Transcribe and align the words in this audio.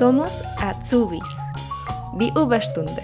Somos 0.00 0.30
Azubis, 0.56 1.20
Die 2.14 2.32
Überstunde. 2.34 3.02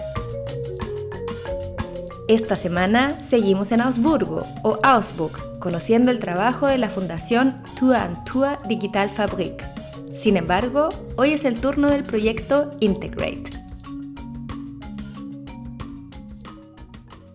Esta 2.27 2.57
semana 2.57 3.11
seguimos 3.22 3.71
en 3.71 3.82
Augsburgo 3.82 4.46
o 4.62 4.79
Augsburg, 4.82 5.59
conociendo 5.61 6.11
el 6.11 6.19
trabajo 6.21 6.67
de 6.67 6.79
la 6.79 6.89
Fundación 6.89 7.62
Tour 7.79 7.96
and 7.96 8.25
Tour 8.25 8.57
Digital 8.67 9.11
Fabrik. 9.11 9.62
Sin 10.14 10.39
embargo, 10.39 10.89
hoy 11.18 11.35
es 11.35 11.45
el 11.45 11.61
turno 11.61 11.90
del 11.90 12.03
proyecto 12.03 12.71
Integrate. 12.80 13.50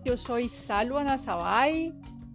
Yo 0.03 0.17
soy 0.17 0.49
Salwa 0.49 1.03
Nazabay, 1.03 1.93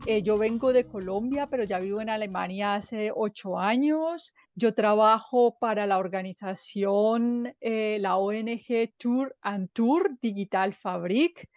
eh, 0.08 0.22
yo 0.22 0.38
vengo 0.38 0.72
de 0.72 0.86
Colombia, 0.86 1.48
pero 1.48 1.64
ya 1.64 1.80
vivo 1.80 2.00
en 2.00 2.08
Alemania 2.08 2.76
hace 2.76 3.10
ocho 3.12 3.58
años. 3.58 4.32
Yo 4.54 4.72
trabajo 4.72 5.58
para 5.58 5.84
la 5.84 5.98
organización, 5.98 7.52
eh, 7.60 7.98
la 8.00 8.16
ONG 8.16 8.94
Tour 8.98 9.36
and 9.42 9.68
Tour 9.72 10.16
Digital 10.20 10.74
Fabrik. 10.74 11.50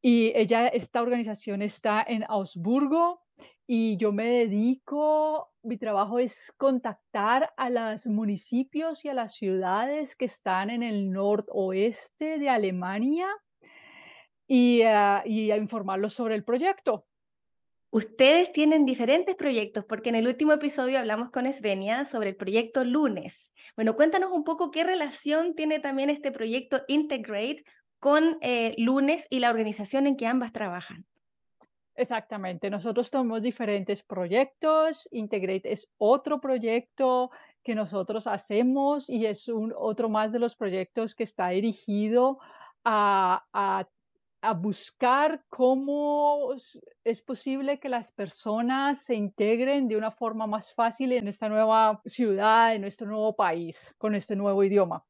Y 0.00 0.32
ella, 0.36 0.68
esta 0.68 1.02
organización 1.02 1.62
está 1.62 2.04
en 2.06 2.24
Augsburgo 2.28 3.22
y 3.66 3.96
yo 3.96 4.12
me 4.12 4.26
dedico, 4.26 5.50
mi 5.64 5.76
trabajo 5.76 6.20
es 6.20 6.52
contactar 6.56 7.52
a 7.56 7.70
los 7.70 8.06
municipios 8.06 9.04
y 9.04 9.08
a 9.08 9.14
las 9.14 9.34
ciudades 9.34 10.14
que 10.14 10.26
están 10.26 10.70
en 10.70 10.84
el 10.84 11.10
noroeste 11.10 12.38
de 12.38 12.50
Alemania 12.50 13.26
y, 14.46 14.82
ah, 14.82 15.24
y 15.26 15.50
a 15.50 15.56
informarlos 15.56 16.14
sobre 16.14 16.36
el 16.36 16.44
proyecto. 16.44 17.06
Ustedes 17.94 18.50
tienen 18.50 18.86
diferentes 18.86 19.36
proyectos, 19.36 19.84
porque 19.84 20.08
en 20.08 20.16
el 20.16 20.26
último 20.26 20.52
episodio 20.52 20.98
hablamos 20.98 21.30
con 21.30 21.46
Svenia 21.52 22.06
sobre 22.06 22.30
el 22.30 22.34
proyecto 22.34 22.82
Lunes. 22.82 23.54
Bueno, 23.76 23.94
cuéntanos 23.94 24.32
un 24.32 24.42
poco 24.42 24.72
qué 24.72 24.82
relación 24.82 25.54
tiene 25.54 25.78
también 25.78 26.10
este 26.10 26.32
proyecto 26.32 26.82
Integrate 26.88 27.62
con 28.00 28.36
eh, 28.40 28.74
Lunes 28.78 29.28
y 29.30 29.38
la 29.38 29.48
organización 29.48 30.08
en 30.08 30.16
que 30.16 30.26
ambas 30.26 30.52
trabajan. 30.52 31.06
Exactamente, 31.94 32.68
nosotros 32.68 33.12
tenemos 33.12 33.42
diferentes 33.42 34.02
proyectos, 34.02 35.08
Integrate 35.12 35.72
es 35.72 35.88
otro 35.96 36.40
proyecto 36.40 37.30
que 37.62 37.76
nosotros 37.76 38.26
hacemos 38.26 39.08
y 39.08 39.24
es 39.26 39.46
un, 39.46 39.72
otro 39.78 40.08
más 40.08 40.32
de 40.32 40.40
los 40.40 40.56
proyectos 40.56 41.14
que 41.14 41.22
está 41.22 41.50
dirigido 41.50 42.40
a, 42.82 43.44
a 43.52 43.86
a 44.44 44.52
buscar 44.52 45.42
cómo 45.48 46.54
es 47.02 47.22
posible 47.22 47.80
que 47.80 47.88
las 47.88 48.12
personas 48.12 49.02
se 49.02 49.14
integren 49.14 49.88
de 49.88 49.96
una 49.96 50.10
forma 50.10 50.46
más 50.46 50.74
fácil 50.74 51.12
en 51.12 51.28
esta 51.28 51.48
nueva 51.48 52.02
ciudad, 52.04 52.74
en 52.74 52.82
nuestro 52.82 53.08
nuevo 53.08 53.34
país, 53.34 53.94
con 53.96 54.14
este 54.14 54.36
nuevo 54.36 54.62
idioma. 54.62 55.02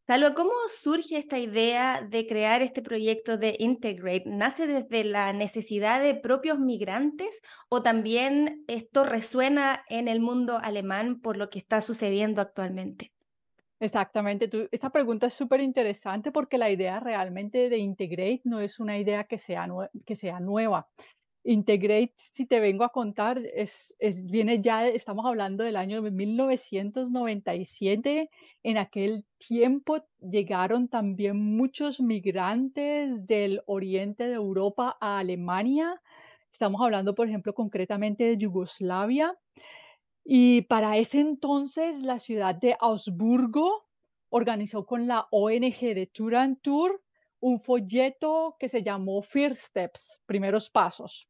Salva, 0.00 0.34
¿cómo 0.34 0.50
surge 0.68 1.16
esta 1.16 1.38
idea 1.38 2.06
de 2.06 2.26
crear 2.26 2.60
este 2.60 2.82
proyecto 2.82 3.38
de 3.38 3.56
Integrate? 3.58 4.24
¿Nace 4.26 4.66
desde 4.66 5.04
la 5.04 5.32
necesidad 5.32 6.02
de 6.02 6.14
propios 6.14 6.58
migrantes 6.58 7.40
o 7.68 7.82
también 7.82 8.64
esto 8.66 9.04
resuena 9.04 9.84
en 9.88 10.08
el 10.08 10.20
mundo 10.20 10.58
alemán 10.60 11.20
por 11.20 11.36
lo 11.36 11.48
que 11.50 11.60
está 11.60 11.80
sucediendo 11.80 12.42
actualmente? 12.42 13.12
Exactamente, 13.82 14.48
esta 14.70 14.90
pregunta 14.90 15.26
es 15.26 15.34
súper 15.34 15.60
interesante 15.60 16.30
porque 16.30 16.56
la 16.56 16.70
idea 16.70 17.00
realmente 17.00 17.68
de 17.68 17.78
Integrate 17.78 18.42
no 18.44 18.60
es 18.60 18.78
una 18.78 18.96
idea 18.96 19.24
que 19.24 19.38
sea, 19.38 19.66
que 20.06 20.14
sea 20.14 20.38
nueva. 20.38 20.88
Integrate, 21.42 22.12
si 22.16 22.46
te 22.46 22.60
vengo 22.60 22.84
a 22.84 22.90
contar, 22.90 23.38
es, 23.38 23.96
es, 23.98 24.24
viene 24.26 24.60
ya, 24.60 24.86
estamos 24.86 25.26
hablando 25.26 25.64
del 25.64 25.74
año 25.74 26.00
1997. 26.00 28.30
En 28.62 28.78
aquel 28.78 29.24
tiempo 29.38 30.06
llegaron 30.20 30.86
también 30.86 31.56
muchos 31.56 32.00
migrantes 32.00 33.26
del 33.26 33.62
oriente 33.66 34.28
de 34.28 34.34
Europa 34.34 34.96
a 35.00 35.18
Alemania. 35.18 36.00
Estamos 36.52 36.80
hablando, 36.82 37.16
por 37.16 37.26
ejemplo, 37.26 37.52
concretamente 37.52 38.22
de 38.22 38.38
Yugoslavia. 38.38 39.36
Y 40.24 40.62
para 40.62 40.96
ese 40.96 41.20
entonces 41.20 42.02
la 42.02 42.18
ciudad 42.18 42.54
de 42.54 42.76
Augsburgo 42.80 43.86
organizó 44.28 44.86
con 44.86 45.06
la 45.06 45.26
ONG 45.30 45.94
de 45.94 46.10
Tour 46.12 46.36
and 46.36 46.60
Tour 46.62 47.02
un 47.40 47.60
folleto 47.60 48.56
que 48.58 48.68
se 48.68 48.82
llamó 48.82 49.20
First 49.22 49.60
Steps, 49.60 50.22
primeros 50.26 50.70
pasos. 50.70 51.28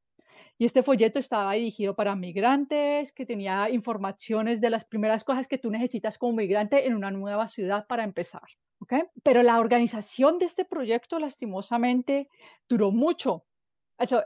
Y 0.59 0.67
este 0.67 0.83
folleto 0.83 1.19
estaba 1.19 1.55
dirigido 1.55 1.97
para 1.97 2.15
migrantes, 2.15 3.13
que 3.13 3.25
tenía 3.25 3.71
informaciones 3.71 4.61
de 4.61 4.71
las 4.71 4.85
primeras 4.85 5.25
cosas 5.25 5.49
que 5.49 5.59
tú 5.59 5.71
necesitas 5.71 6.19
como 6.19 6.35
migrante 6.35 6.87
en 6.87 6.95
una 6.95 7.11
nueva 7.11 7.49
ciudad 7.49 7.87
para 7.87 8.05
empezar. 8.05 8.43
¿okay? 8.79 9.05
Pero 9.23 9.43
la 9.43 9.59
organización 9.59 10.39
de 10.39 10.45
este 10.45 10.65
proyecto, 10.65 11.19
lastimosamente, 11.19 12.29
duró 12.69 12.93
mucho 12.93 13.47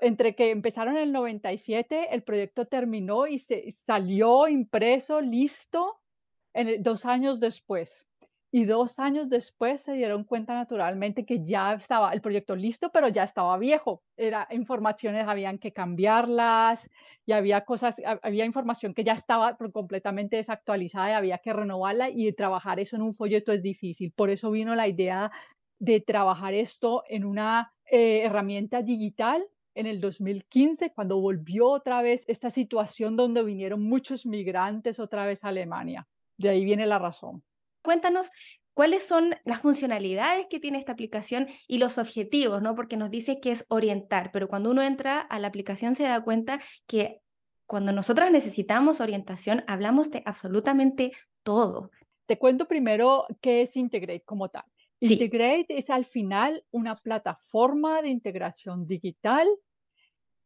entre 0.01 0.35
que 0.35 0.51
empezaron 0.51 0.97
en 0.97 1.03
el 1.03 1.13
97, 1.13 2.15
el 2.15 2.23
proyecto 2.23 2.67
terminó 2.67 3.27
y 3.27 3.39
se 3.39 3.71
salió 3.71 4.49
impreso, 4.49 5.21
listo, 5.21 6.01
en 6.55 6.83
dos 6.83 7.07
años 7.07 7.41
después. 7.41 8.07
Y 8.53 8.65
dos 8.65 8.99
años 8.99 9.29
después 9.29 9.83
se 9.83 9.93
dieron 9.93 10.25
cuenta 10.25 10.55
naturalmente 10.55 11.27
que 11.27 11.45
ya 11.45 11.75
estaba 11.75 12.13
el 12.13 12.23
proyecto 12.23 12.57
listo, 12.57 12.91
pero 12.91 13.09
ya 13.09 13.25
estaba 13.25 13.59
viejo. 13.59 14.03
Era 14.17 14.49
informaciones, 14.51 15.27
habían 15.29 15.59
que 15.59 15.73
cambiarlas 15.73 16.89
y 17.27 17.33
había 17.33 17.65
cosas, 17.65 18.01
había 18.23 18.45
información 18.45 18.95
que 18.95 19.05
ya 19.05 19.13
estaba 19.13 19.57
completamente 19.57 20.37
desactualizada 20.37 21.11
y 21.11 21.15
había 21.15 21.39
que 21.39 21.53
renovarla 21.53 22.09
y 22.09 22.33
trabajar 22.33 22.81
eso 22.81 22.97
en 22.97 23.03
un 23.03 23.15
folleto 23.15 23.53
es 23.53 23.63
difícil. 23.63 24.13
Por 24.13 24.31
eso 24.31 24.51
vino 24.51 24.75
la 24.75 24.89
idea 24.89 25.31
de 25.79 26.01
trabajar 26.01 26.55
esto 26.55 27.03
en 27.09 27.25
una 27.25 27.75
eh, 27.85 28.23
herramienta 28.23 28.81
digital 28.81 29.47
en 29.77 29.87
el 29.87 30.01
2015, 30.01 30.93
cuando 30.93 31.21
volvió 31.21 31.69
otra 31.69 32.03
vez 32.03 32.25
esta 32.27 32.51
situación 32.51 33.17
donde 33.17 33.45
vinieron 33.45 33.83
muchos 33.83 34.27
migrantes 34.27 34.99
otra 34.99 35.27
vez 35.27 35.45
a 35.45 35.49
Alemania. 35.49 36.09
De 36.37 36.49
ahí 36.49 36.65
viene 36.65 36.87
la 36.87 36.99
razón. 36.99 37.45
Cuéntanos 37.83 38.31
cuáles 38.75 39.05
son 39.05 39.37
las 39.45 39.61
funcionalidades 39.61 40.47
que 40.51 40.61
tiene 40.61 40.79
esta 40.79 40.93
aplicación 40.93 41.47
y 41.69 41.79
los 41.79 41.99
objetivos, 41.99 42.61
¿no? 42.63 42.75
Porque 42.75 42.97
nos 42.97 43.11
dice 43.11 43.39
que 43.41 43.53
es 43.53 43.65
orientar, 43.69 44.31
pero 44.33 44.49
cuando 44.49 44.71
uno 44.71 44.83
entra 44.83 45.21
a 45.21 45.39
la 45.39 45.49
aplicación 45.49 45.95
se 45.95 46.03
da 46.03 46.23
cuenta 46.25 46.61
que 46.87 47.21
cuando 47.67 47.93
nosotros 47.93 48.31
necesitamos 48.31 49.01
orientación, 49.01 49.65
hablamos 49.67 50.11
de 50.11 50.23
absolutamente 50.25 51.13
todo. 51.43 51.91
Te 52.27 52.39
cuento 52.39 52.67
primero 52.67 53.27
qué 53.41 53.63
es 53.63 53.77
Integrate 53.77 54.25
como 54.25 54.49
tal. 54.49 54.65
Integrate 55.01 55.67
es 55.69 55.91
al 55.91 56.05
final 56.05 56.65
una 56.71 56.97
plataforma 56.97 58.03
de 58.03 58.09
integración 58.09 58.87
digital 58.87 59.47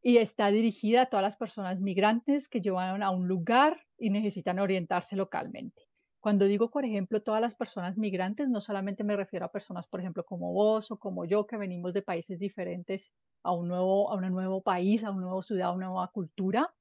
y 0.02 0.18
está 0.18 0.50
dirigida 0.50 1.02
a 1.02 1.06
todas 1.06 1.22
las 1.22 1.36
personas 1.36 1.80
migrantes 1.80 2.48
que 2.48 2.60
llevan 2.60 3.02
a 3.02 3.10
un 3.10 3.28
lugar 3.28 3.86
y 3.98 4.10
necesitan 4.10 4.58
orientarse 4.58 5.16
localmente. 5.16 5.82
Cuando 6.20 6.46
digo, 6.46 6.70
por 6.70 6.84
ejemplo, 6.84 7.22
todas 7.22 7.40
las 7.40 7.54
personas 7.54 7.96
migrantes, 7.96 8.48
no 8.50 8.60
solamente 8.60 9.04
me 9.04 9.16
refiero 9.16 9.46
a 9.46 9.52
personas, 9.52 9.86
por 9.86 10.00
ejemplo, 10.00 10.24
como 10.24 10.52
vos 10.52 10.90
o 10.90 10.98
como 10.98 11.24
yo, 11.24 11.46
que 11.46 11.56
venimos 11.56 11.94
de 11.94 12.02
países 12.02 12.38
diferentes 12.38 13.14
a 13.42 13.52
un 13.52 13.68
nuevo, 13.68 14.10
a 14.10 14.16
un 14.16 14.28
nuevo 14.30 14.62
país, 14.62 15.02
a 15.04 15.10
una 15.10 15.22
nueva 15.22 15.42
ciudad, 15.42 15.68
a 15.68 15.72
una 15.72 15.86
nueva 15.86 16.10
cultura. 16.12 16.74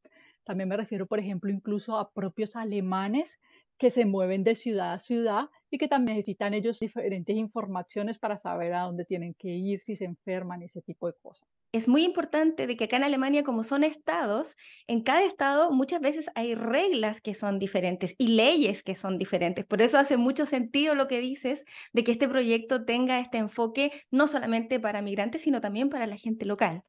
También 0.43 0.67
me 0.69 0.77
refiero, 0.77 1.07
por 1.07 1.19
ejemplo, 1.19 1.51
incluso 1.51 1.97
a 1.97 2.11
propios 2.11 2.55
alemanes 2.55 3.39
que 3.79 3.89
se 3.89 4.05
mueven 4.05 4.43
de 4.43 4.55
ciudad 4.55 4.93
a 4.93 4.99
ciudad 4.99 5.49
y 5.71 5.77
que 5.77 5.87
también 5.87 6.17
necesitan 6.17 6.53
ellos 6.53 6.79
diferentes 6.79 7.35
informaciones 7.35 8.19
para 8.19 8.37
saber 8.37 8.73
a 8.73 8.81
dónde 8.81 9.05
tienen 9.05 9.33
que 9.33 9.49
ir, 9.49 9.79
si 9.79 9.95
se 9.95 10.05
enferman, 10.05 10.61
ese 10.61 10.81
tipo 10.81 11.07
de 11.07 11.13
cosas. 11.21 11.47
Es 11.71 11.87
muy 11.87 12.03
importante 12.03 12.65
de 12.65 12.75
que 12.75 12.85
acá 12.85 12.97
en 12.97 13.03
Alemania, 13.03 13.43
como 13.43 13.63
son 13.63 13.83
estados, 13.83 14.57
en 14.87 15.01
cada 15.01 15.23
estado 15.23 15.71
muchas 15.71 16.01
veces 16.01 16.29
hay 16.35 16.55
reglas 16.55 17.21
que 17.21 17.35
son 17.35 17.59
diferentes 17.59 18.15
y 18.17 18.29
leyes 18.29 18.83
que 18.83 18.95
son 18.95 19.17
diferentes. 19.17 19.65
Por 19.65 19.81
eso 19.81 19.97
hace 19.97 20.17
mucho 20.17 20.45
sentido 20.45 20.95
lo 20.95 21.07
que 21.07 21.21
dices 21.21 21.65
de 21.93 22.03
que 22.03 22.11
este 22.11 22.27
proyecto 22.27 22.85
tenga 22.85 23.19
este 23.19 23.37
enfoque 23.37 23.91
no 24.11 24.27
solamente 24.27 24.79
para 24.79 25.01
migrantes, 25.01 25.43
sino 25.43 25.61
también 25.61 25.89
para 25.89 26.07
la 26.07 26.17
gente 26.17 26.45
local. 26.45 26.83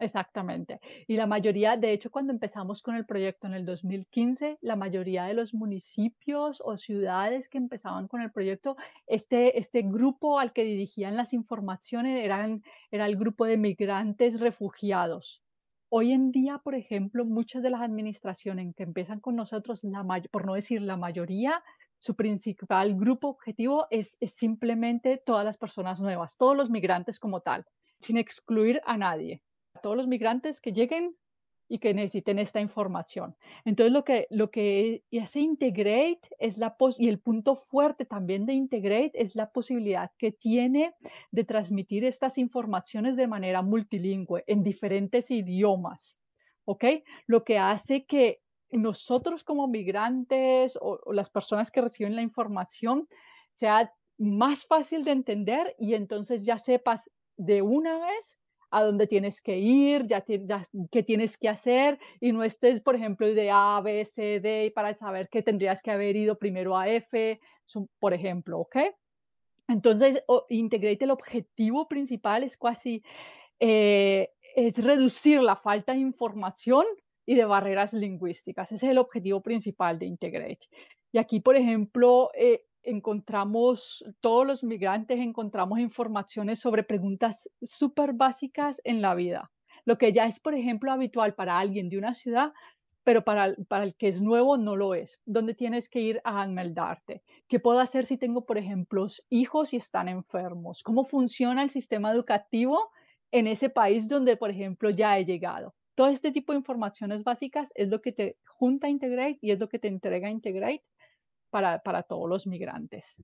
Exactamente. 0.00 0.80
Y 1.06 1.16
la 1.16 1.26
mayoría, 1.26 1.76
de 1.76 1.92
hecho, 1.92 2.10
cuando 2.10 2.32
empezamos 2.32 2.80
con 2.80 2.96
el 2.96 3.04
proyecto 3.04 3.46
en 3.46 3.52
el 3.52 3.66
2015, 3.66 4.56
la 4.62 4.74
mayoría 4.74 5.24
de 5.24 5.34
los 5.34 5.52
municipios 5.52 6.62
o 6.64 6.78
ciudades 6.78 7.50
que 7.50 7.58
empezaban 7.58 8.08
con 8.08 8.22
el 8.22 8.32
proyecto, 8.32 8.76
este, 9.06 9.58
este 9.58 9.82
grupo 9.82 10.38
al 10.38 10.54
que 10.54 10.64
dirigían 10.64 11.16
las 11.16 11.34
informaciones 11.34 12.24
eran, 12.24 12.62
era 12.90 13.04
el 13.04 13.16
grupo 13.16 13.44
de 13.44 13.58
migrantes 13.58 14.40
refugiados. 14.40 15.42
Hoy 15.90 16.12
en 16.12 16.30
día, 16.32 16.58
por 16.64 16.74
ejemplo, 16.74 17.26
muchas 17.26 17.62
de 17.62 17.68
las 17.68 17.82
administraciones 17.82 18.74
que 18.74 18.84
empiezan 18.84 19.20
con 19.20 19.36
nosotros, 19.36 19.82
por 20.30 20.46
no 20.46 20.54
decir 20.54 20.80
la 20.80 20.96
mayoría, 20.96 21.62
su 21.98 22.16
principal 22.16 22.94
grupo 22.94 23.28
objetivo 23.28 23.86
es, 23.90 24.16
es 24.20 24.32
simplemente 24.32 25.18
todas 25.18 25.44
las 25.44 25.58
personas 25.58 26.00
nuevas, 26.00 26.38
todos 26.38 26.56
los 26.56 26.70
migrantes 26.70 27.18
como 27.20 27.42
tal, 27.42 27.66
sin 28.00 28.16
excluir 28.16 28.80
a 28.86 28.96
nadie 28.96 29.42
todos 29.80 29.96
los 29.96 30.06
migrantes 30.06 30.60
que 30.60 30.72
lleguen 30.72 31.16
y 31.70 31.78
que 31.78 31.94
necesiten 31.94 32.40
esta 32.40 32.60
información. 32.60 33.36
Entonces, 33.64 33.92
lo 33.92 34.04
que, 34.04 34.26
lo 34.30 34.50
que 34.50 35.04
hace 35.22 35.38
Integrate 35.38 36.22
es 36.40 36.58
la 36.58 36.76
pos 36.76 36.98
y 36.98 37.08
el 37.08 37.20
punto 37.20 37.54
fuerte 37.54 38.04
también 38.04 38.44
de 38.44 38.54
Integrate 38.54 39.12
es 39.14 39.36
la 39.36 39.52
posibilidad 39.52 40.10
que 40.18 40.32
tiene 40.32 40.92
de 41.30 41.44
transmitir 41.44 42.04
estas 42.04 42.38
informaciones 42.38 43.14
de 43.14 43.28
manera 43.28 43.62
multilingüe 43.62 44.42
en 44.48 44.64
diferentes 44.64 45.30
idiomas. 45.30 46.18
¿Ok? 46.64 46.84
Lo 47.26 47.44
que 47.44 47.58
hace 47.58 48.04
que 48.04 48.42
nosotros 48.72 49.44
como 49.44 49.68
migrantes 49.68 50.76
o, 50.76 50.98
o 51.04 51.12
las 51.12 51.30
personas 51.30 51.70
que 51.70 51.80
reciben 51.80 52.16
la 52.16 52.22
información 52.22 53.08
sea 53.54 53.94
más 54.18 54.66
fácil 54.66 55.04
de 55.04 55.12
entender 55.12 55.76
y 55.78 55.94
entonces 55.94 56.44
ya 56.44 56.58
sepas 56.58 57.08
de 57.36 57.62
una 57.62 57.98
vez 58.00 58.39
a 58.70 58.82
dónde 58.82 59.06
tienes 59.06 59.42
que 59.42 59.58
ir, 59.58 60.06
ya, 60.06 60.24
qué 60.90 61.02
tienes 61.02 61.36
que 61.36 61.48
hacer 61.48 61.98
y 62.20 62.32
no 62.32 62.44
estés, 62.44 62.80
por 62.80 62.94
ejemplo, 62.94 63.26
de 63.26 63.50
A, 63.50 63.80
B, 63.82 64.04
C, 64.04 64.40
D 64.40 64.72
para 64.74 64.94
saber 64.94 65.28
que 65.28 65.42
tendrías 65.42 65.82
que 65.82 65.90
haber 65.90 66.16
ido 66.16 66.38
primero 66.38 66.76
a 66.76 66.88
F, 66.88 67.40
por 67.98 68.14
ejemplo, 68.14 68.60
¿ok? 68.60 68.76
Entonces, 69.68 70.22
Integrate, 70.48 71.04
el 71.04 71.10
objetivo 71.10 71.86
principal 71.88 72.42
es 72.42 72.56
casi, 72.56 73.02
eh, 73.60 74.30
es 74.56 74.84
reducir 74.84 75.40
la 75.40 75.56
falta 75.56 75.92
de 75.92 76.00
información 76.00 76.84
y 77.24 77.36
de 77.36 77.44
barreras 77.44 77.92
lingüísticas. 77.92 78.72
Ese 78.72 78.86
es 78.86 78.92
el 78.92 78.98
objetivo 78.98 79.40
principal 79.40 79.98
de 79.98 80.06
Integrate. 80.06 80.66
Y 81.12 81.18
aquí, 81.18 81.40
por 81.40 81.56
ejemplo, 81.56 82.30
eh, 82.34 82.64
encontramos, 82.82 84.04
todos 84.20 84.46
los 84.46 84.64
migrantes 84.64 85.20
encontramos 85.20 85.78
informaciones 85.80 86.60
sobre 86.60 86.82
preguntas 86.82 87.48
súper 87.62 88.12
básicas 88.12 88.80
en 88.84 89.02
la 89.02 89.14
vida. 89.14 89.50
Lo 89.84 89.98
que 89.98 90.12
ya 90.12 90.26
es, 90.26 90.40
por 90.40 90.54
ejemplo, 90.54 90.92
habitual 90.92 91.34
para 91.34 91.58
alguien 91.58 91.88
de 91.88 91.98
una 91.98 92.14
ciudad, 92.14 92.52
pero 93.04 93.24
para, 93.24 93.54
para 93.68 93.84
el 93.84 93.94
que 93.94 94.08
es 94.08 94.22
nuevo 94.22 94.56
no 94.58 94.76
lo 94.76 94.94
es. 94.94 95.20
¿Dónde 95.24 95.54
tienes 95.54 95.88
que 95.88 96.00
ir 96.00 96.20
a 96.24 96.42
ameldarte? 96.42 97.22
¿Qué 97.48 97.58
puedo 97.58 97.80
hacer 97.80 98.06
si 98.06 98.18
tengo, 98.18 98.44
por 98.44 98.58
ejemplo, 98.58 99.06
hijos 99.30 99.72
y 99.72 99.76
están 99.76 100.08
enfermos? 100.08 100.82
¿Cómo 100.82 101.04
funciona 101.04 101.62
el 101.62 101.70
sistema 101.70 102.12
educativo 102.12 102.90
en 103.30 103.46
ese 103.46 103.70
país 103.70 104.08
donde, 104.08 104.36
por 104.36 104.50
ejemplo, 104.50 104.90
ya 104.90 105.18
he 105.18 105.24
llegado? 105.24 105.74
Todo 105.94 106.08
este 106.08 106.30
tipo 106.30 106.52
de 106.52 106.58
informaciones 106.58 107.24
básicas 107.24 107.72
es 107.74 107.88
lo 107.88 108.00
que 108.00 108.12
te 108.12 108.36
junta 108.44 108.88
Integrate 108.88 109.38
y 109.40 109.50
es 109.50 109.58
lo 109.58 109.68
que 109.68 109.78
te 109.78 109.88
entrega 109.88 110.30
Integrate 110.30 110.84
para, 111.50 112.02
todos 112.02 112.28
los 112.28 112.46
migrantes. 112.46 113.22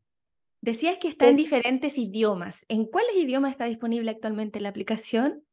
Decías 0.61 0.99
que 0.99 1.09
está 1.09 1.29
en 1.29 1.37
diferentes 1.37 1.97
idiomas. 1.97 2.65
¿En 2.69 2.87
cuáles 2.87 3.17
idiomas 3.17 3.53
está 3.53 3.67
disponible 3.67 4.11
actualmente 4.11 4.61
la 4.61 4.71
aplicación? 4.71 5.45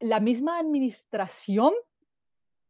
La 0.00 0.20
misma 0.20 0.58
administración 0.58 1.72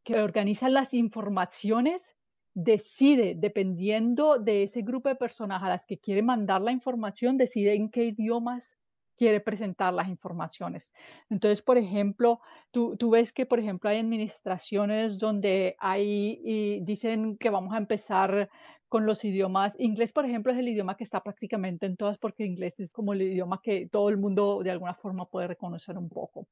que 0.02 0.18
organiza 0.20 0.68
las 0.68 0.94
informaciones 0.94 2.16
decide, 2.54 3.34
dependiendo 3.36 4.38
de 4.38 4.64
ese 4.64 4.82
grupo 4.82 5.08
de 5.08 5.14
personas 5.14 5.62
a 5.62 5.68
las 5.68 5.86
que 5.86 5.98
quiere 5.98 6.22
mandar 6.22 6.60
la 6.60 6.72
información, 6.72 7.36
decide 7.36 7.74
en 7.74 7.90
qué 7.90 8.04
idiomas 8.04 8.78
quiere 9.18 9.40
presentar 9.40 9.92
las 9.92 10.08
informaciones. 10.08 10.92
Entonces, 11.28 11.60
por 11.60 11.76
ejemplo, 11.76 12.40
tú, 12.70 12.96
tú 12.96 13.10
ves 13.10 13.32
que, 13.32 13.44
por 13.46 13.58
ejemplo, 13.58 13.90
hay 13.90 13.98
administraciones 13.98 15.18
donde 15.18 15.76
hay 15.78 16.40
y 16.42 16.80
dicen 16.80 17.36
que 17.36 17.50
vamos 17.50 17.74
a 17.74 17.78
empezar 17.78 18.48
con 18.88 19.06
los 19.06 19.24
idiomas. 19.24 19.78
Inglés, 19.78 20.12
por 20.12 20.24
ejemplo, 20.24 20.52
es 20.52 20.58
el 20.58 20.68
idioma 20.68 20.96
que 20.96 21.04
está 21.04 21.22
prácticamente 21.22 21.86
en 21.86 21.96
todas 21.96 22.18
porque 22.18 22.44
inglés 22.44 22.80
es 22.80 22.92
como 22.92 23.12
el 23.12 23.22
idioma 23.22 23.60
que 23.62 23.88
todo 23.88 24.08
el 24.08 24.16
mundo 24.16 24.60
de 24.62 24.70
alguna 24.70 24.94
forma 24.94 25.26
puede 25.26 25.48
reconocer 25.48 25.98
un 25.98 26.08
poco. 26.08 26.48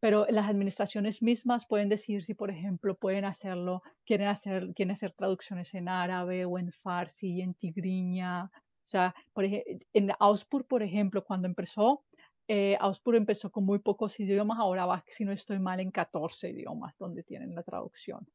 Pero 0.00 0.26
las 0.28 0.48
administraciones 0.48 1.22
mismas 1.22 1.66
pueden 1.66 1.88
decir 1.88 2.22
si, 2.22 2.34
por 2.34 2.50
ejemplo, 2.50 2.94
pueden 2.94 3.24
hacerlo, 3.24 3.82
quieren 4.04 4.28
hacer, 4.28 4.72
quieren 4.74 4.92
hacer 4.92 5.12
traducciones 5.12 5.74
en 5.74 5.88
árabe 5.88 6.44
o 6.44 6.58
en 6.58 6.70
farsi, 6.70 7.40
en 7.40 7.54
tigriña. 7.54 8.44
O 8.44 8.90
sea, 8.90 9.14
por 9.32 9.44
ejemplo, 9.44 9.86
en 9.92 10.12
Auspur, 10.20 10.64
por 10.66 10.82
ejemplo, 10.82 11.24
cuando 11.24 11.48
empezó, 11.48 12.04
eh, 12.46 12.76
Auspur 12.80 13.16
empezó 13.16 13.50
con 13.50 13.64
muy 13.64 13.80
pocos 13.80 14.18
idiomas, 14.20 14.58
ahora 14.58 14.86
va, 14.86 15.04
si 15.08 15.24
no 15.24 15.32
estoy 15.32 15.58
mal, 15.58 15.80
en 15.80 15.90
14 15.90 16.50
idiomas 16.50 16.96
donde 16.96 17.22
tienen 17.24 17.54
la 17.54 17.62
traducción 17.62 18.26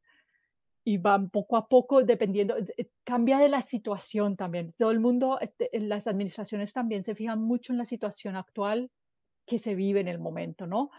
y 0.84 0.98
van 0.98 1.30
poco 1.30 1.58
a 1.58 1.68
poco, 1.68 2.04
dependiendo, 2.04 2.58
eh, 2.58 2.90
cambia 3.04 3.38
de 3.38 3.50
la 3.50 3.62
situación 3.62 4.36
también. 4.36 4.72
Todo 4.78 4.92
el 4.92 5.00
mundo, 5.00 5.40
este, 5.40 5.70
las 5.80 6.08
administraciones 6.08 6.74
también 6.74 7.04
se 7.04 7.16
fijan 7.16 7.42
mucho 7.42 7.72
en 7.74 7.78
la 7.78 7.86
situación 7.86 8.36
actual 8.36 8.92
que 9.46 9.60
se 9.60 9.76
vive 9.76 10.02
en 10.02 10.08
el 10.08 10.20
momento, 10.20 10.68
¿no? 10.68 10.92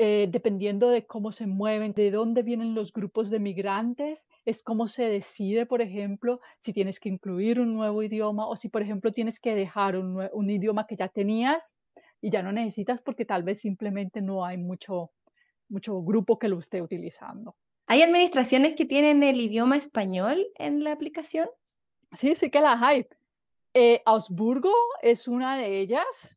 Eh, 0.00 0.28
dependiendo 0.30 0.90
de 0.90 1.06
cómo 1.06 1.32
se 1.32 1.46
mueven, 1.48 1.92
de 1.92 2.12
dónde 2.12 2.42
vienen 2.44 2.74
los 2.74 2.92
grupos 2.92 3.30
de 3.30 3.40
migrantes, 3.40 4.28
es 4.44 4.62
cómo 4.62 4.86
se 4.86 5.08
decide, 5.08 5.66
por 5.66 5.82
ejemplo, 5.82 6.40
si 6.60 6.72
tienes 6.72 7.00
que 7.00 7.08
incluir 7.08 7.60
un 7.60 7.74
nuevo 7.74 8.02
idioma 8.02 8.46
o 8.46 8.54
si, 8.56 8.68
por 8.68 8.82
ejemplo, 8.82 9.10
tienes 9.12 9.40
que 9.40 9.56
dejar 9.56 9.96
un, 9.96 10.28
un 10.32 10.50
idioma 10.50 10.86
que 10.86 10.96
ya 10.96 11.08
tenías 11.08 11.78
y 12.20 12.30
ya 12.30 12.42
no 12.42 12.52
necesitas 12.52 13.02
porque 13.02 13.24
tal 13.24 13.42
vez 13.42 13.60
simplemente 13.60 14.22
no 14.22 14.44
hay 14.44 14.56
mucho, 14.58 15.10
mucho 15.68 16.00
grupo 16.02 16.38
que 16.38 16.48
lo 16.48 16.58
esté 16.60 16.80
utilizando. 16.80 17.56
¿Hay 17.90 18.02
administraciones 18.02 18.74
que 18.74 18.84
tienen 18.84 19.22
el 19.22 19.40
idioma 19.40 19.78
español 19.78 20.46
en 20.56 20.84
la 20.84 20.92
aplicación? 20.92 21.48
Sí, 22.12 22.34
sí 22.34 22.50
que 22.50 22.60
las 22.60 22.82
hay. 22.82 23.06
Eh, 23.72 24.02
Augsburgo 24.04 24.74
es 25.00 25.26
una 25.26 25.56
de 25.56 25.80
ellas, 25.80 26.36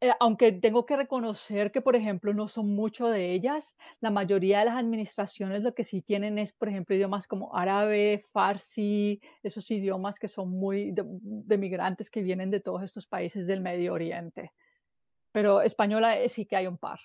eh, 0.00 0.12
aunque 0.18 0.52
tengo 0.52 0.86
que 0.86 0.96
reconocer 0.96 1.70
que, 1.70 1.82
por 1.82 1.94
ejemplo, 1.94 2.32
no 2.32 2.48
son 2.48 2.74
mucho 2.74 3.08
de 3.08 3.32
ellas. 3.32 3.76
La 4.00 4.10
mayoría 4.10 4.60
de 4.60 4.64
las 4.64 4.78
administraciones 4.78 5.62
lo 5.62 5.74
que 5.74 5.84
sí 5.84 6.00
tienen 6.00 6.38
es, 6.38 6.54
por 6.54 6.70
ejemplo, 6.70 6.96
idiomas 6.96 7.26
como 7.26 7.54
árabe, 7.54 8.24
farsi, 8.32 9.20
esos 9.42 9.70
idiomas 9.70 10.18
que 10.18 10.28
son 10.28 10.48
muy 10.48 10.94
de 10.94 11.58
migrantes 11.58 12.10
que 12.10 12.22
vienen 12.22 12.50
de 12.50 12.60
todos 12.60 12.82
estos 12.82 13.06
países 13.06 13.46
del 13.46 13.60
Medio 13.60 13.92
Oriente. 13.92 14.52
Pero 15.32 15.60
española 15.60 16.18
eh, 16.18 16.30
sí 16.30 16.46
que 16.46 16.56
hay 16.56 16.66
un 16.66 16.78
par. 16.78 16.98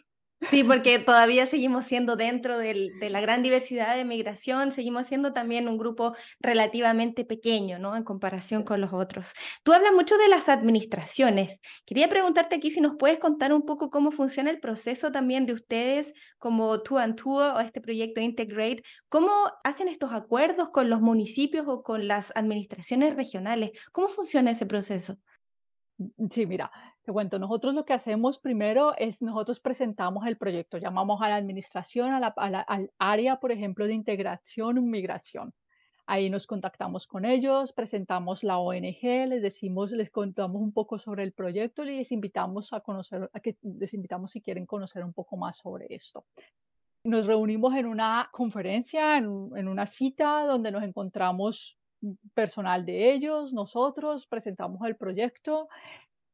Sí, 0.52 0.64
porque 0.64 1.00
todavía 1.00 1.48
seguimos 1.48 1.86
siendo 1.86 2.16
dentro 2.16 2.58
de 2.58 2.92
la 3.10 3.20
gran 3.22 3.44
diversidad 3.44 3.96
de 3.96 4.06
migración, 4.06 4.72
seguimos 4.72 5.08
siendo 5.08 5.34
también 5.34 5.68
un 5.68 5.78
grupo 5.78 6.16
relativamente 6.40 7.26
pequeño, 7.26 7.80
¿no? 7.80 7.96
En 7.96 8.04
comparación 8.04 8.64
con 8.64 8.80
los 8.82 8.94
otros. 8.94 9.34
Tú 9.64 9.74
hablas 9.74 9.94
mucho 9.94 10.18
de 10.18 10.30
las 10.30 10.48
administraciones. 10.50 11.60
Quería 11.86 12.10
preguntarte 12.10 12.56
aquí 12.56 12.72
si 12.72 12.82
nos 12.82 12.96
puedes 12.98 13.20
contar 13.20 13.54
un 13.54 13.66
poco 13.66 13.90
cómo 13.90 14.12
funciona 14.12 14.50
el 14.52 14.60
proceso 14.60 15.12
también 15.12 15.46
de 15.46 15.54
ustedes 15.54 16.14
como 16.38 16.82
Two 16.82 17.00
and 17.00 17.16
Two 17.16 17.38
o 17.38 17.60
este 17.60 17.82
proyecto 17.82 18.22
Integrate. 18.22 18.84
¿Cómo 19.10 19.32
hacen 19.64 19.88
estos 19.88 20.14
acuerdos 20.14 20.70
con 20.70 20.90
los 20.90 21.02
municipios 21.02 21.66
o 21.68 21.84
con 21.84 22.08
las 22.08 22.32
administraciones 22.36 23.16
regionales? 23.16 23.72
¿Cómo 23.92 24.08
funciona 24.08 24.52
ese 24.52 24.66
proceso? 24.66 25.18
Sí, 26.30 26.46
mira, 26.46 26.72
te 27.06 27.12
cuento, 27.12 27.38
nosotros 27.38 27.76
lo 27.76 27.86
que 27.86 27.94
hacemos 27.94 28.40
primero 28.40 28.96
es 28.98 29.22
nosotros 29.22 29.60
presentamos 29.60 30.26
el 30.26 30.38
proyecto, 30.38 30.80
llamamos 30.80 31.22
a 31.22 31.30
la 31.30 31.36
administración, 31.36 32.12
a 32.12 32.20
la, 32.20 32.30
al 32.30 32.92
área, 32.98 33.40
por 33.40 33.52
ejemplo, 33.52 33.86
de 33.86 33.94
integración 33.94 34.78
y 34.78 34.82
migración. 34.82 35.54
Ahí 36.08 36.32
nos 36.32 36.48
contactamos 36.48 37.06
con 37.06 37.26
ellos, 37.26 37.74
presentamos 37.74 38.44
la 38.44 38.58
ONG, 38.58 39.28
les 39.28 39.42
decimos, 39.42 39.92
les 39.92 40.10
contamos 40.10 40.62
un 40.62 40.72
poco 40.72 40.98
sobre 40.98 41.24
el 41.24 41.32
proyecto 41.32 41.84
y 41.84 41.98
les 41.98 42.12
invitamos 42.12 42.74
a 42.74 42.80
conocer, 42.82 43.30
a 43.32 43.40
que 43.40 43.56
les 43.62 43.94
invitamos 43.94 44.32
si 44.32 44.42
quieren 44.42 44.66
conocer 44.66 45.04
un 45.04 45.14
poco 45.14 45.38
más 45.38 45.58
sobre 45.58 45.86
esto. 45.90 46.26
Nos 47.04 47.28
reunimos 47.28 47.76
en 47.76 47.86
una 47.86 48.30
conferencia, 48.32 49.18
en, 49.18 49.52
en 49.56 49.68
una 49.68 49.86
cita 49.86 50.44
donde 50.46 50.72
nos 50.72 50.84
encontramos 50.84 51.78
personal 52.34 52.86
de 52.86 53.12
ellos, 53.12 53.54
nosotros 53.54 54.28
presentamos 54.28 54.86
el 54.86 54.96
proyecto 54.96 55.70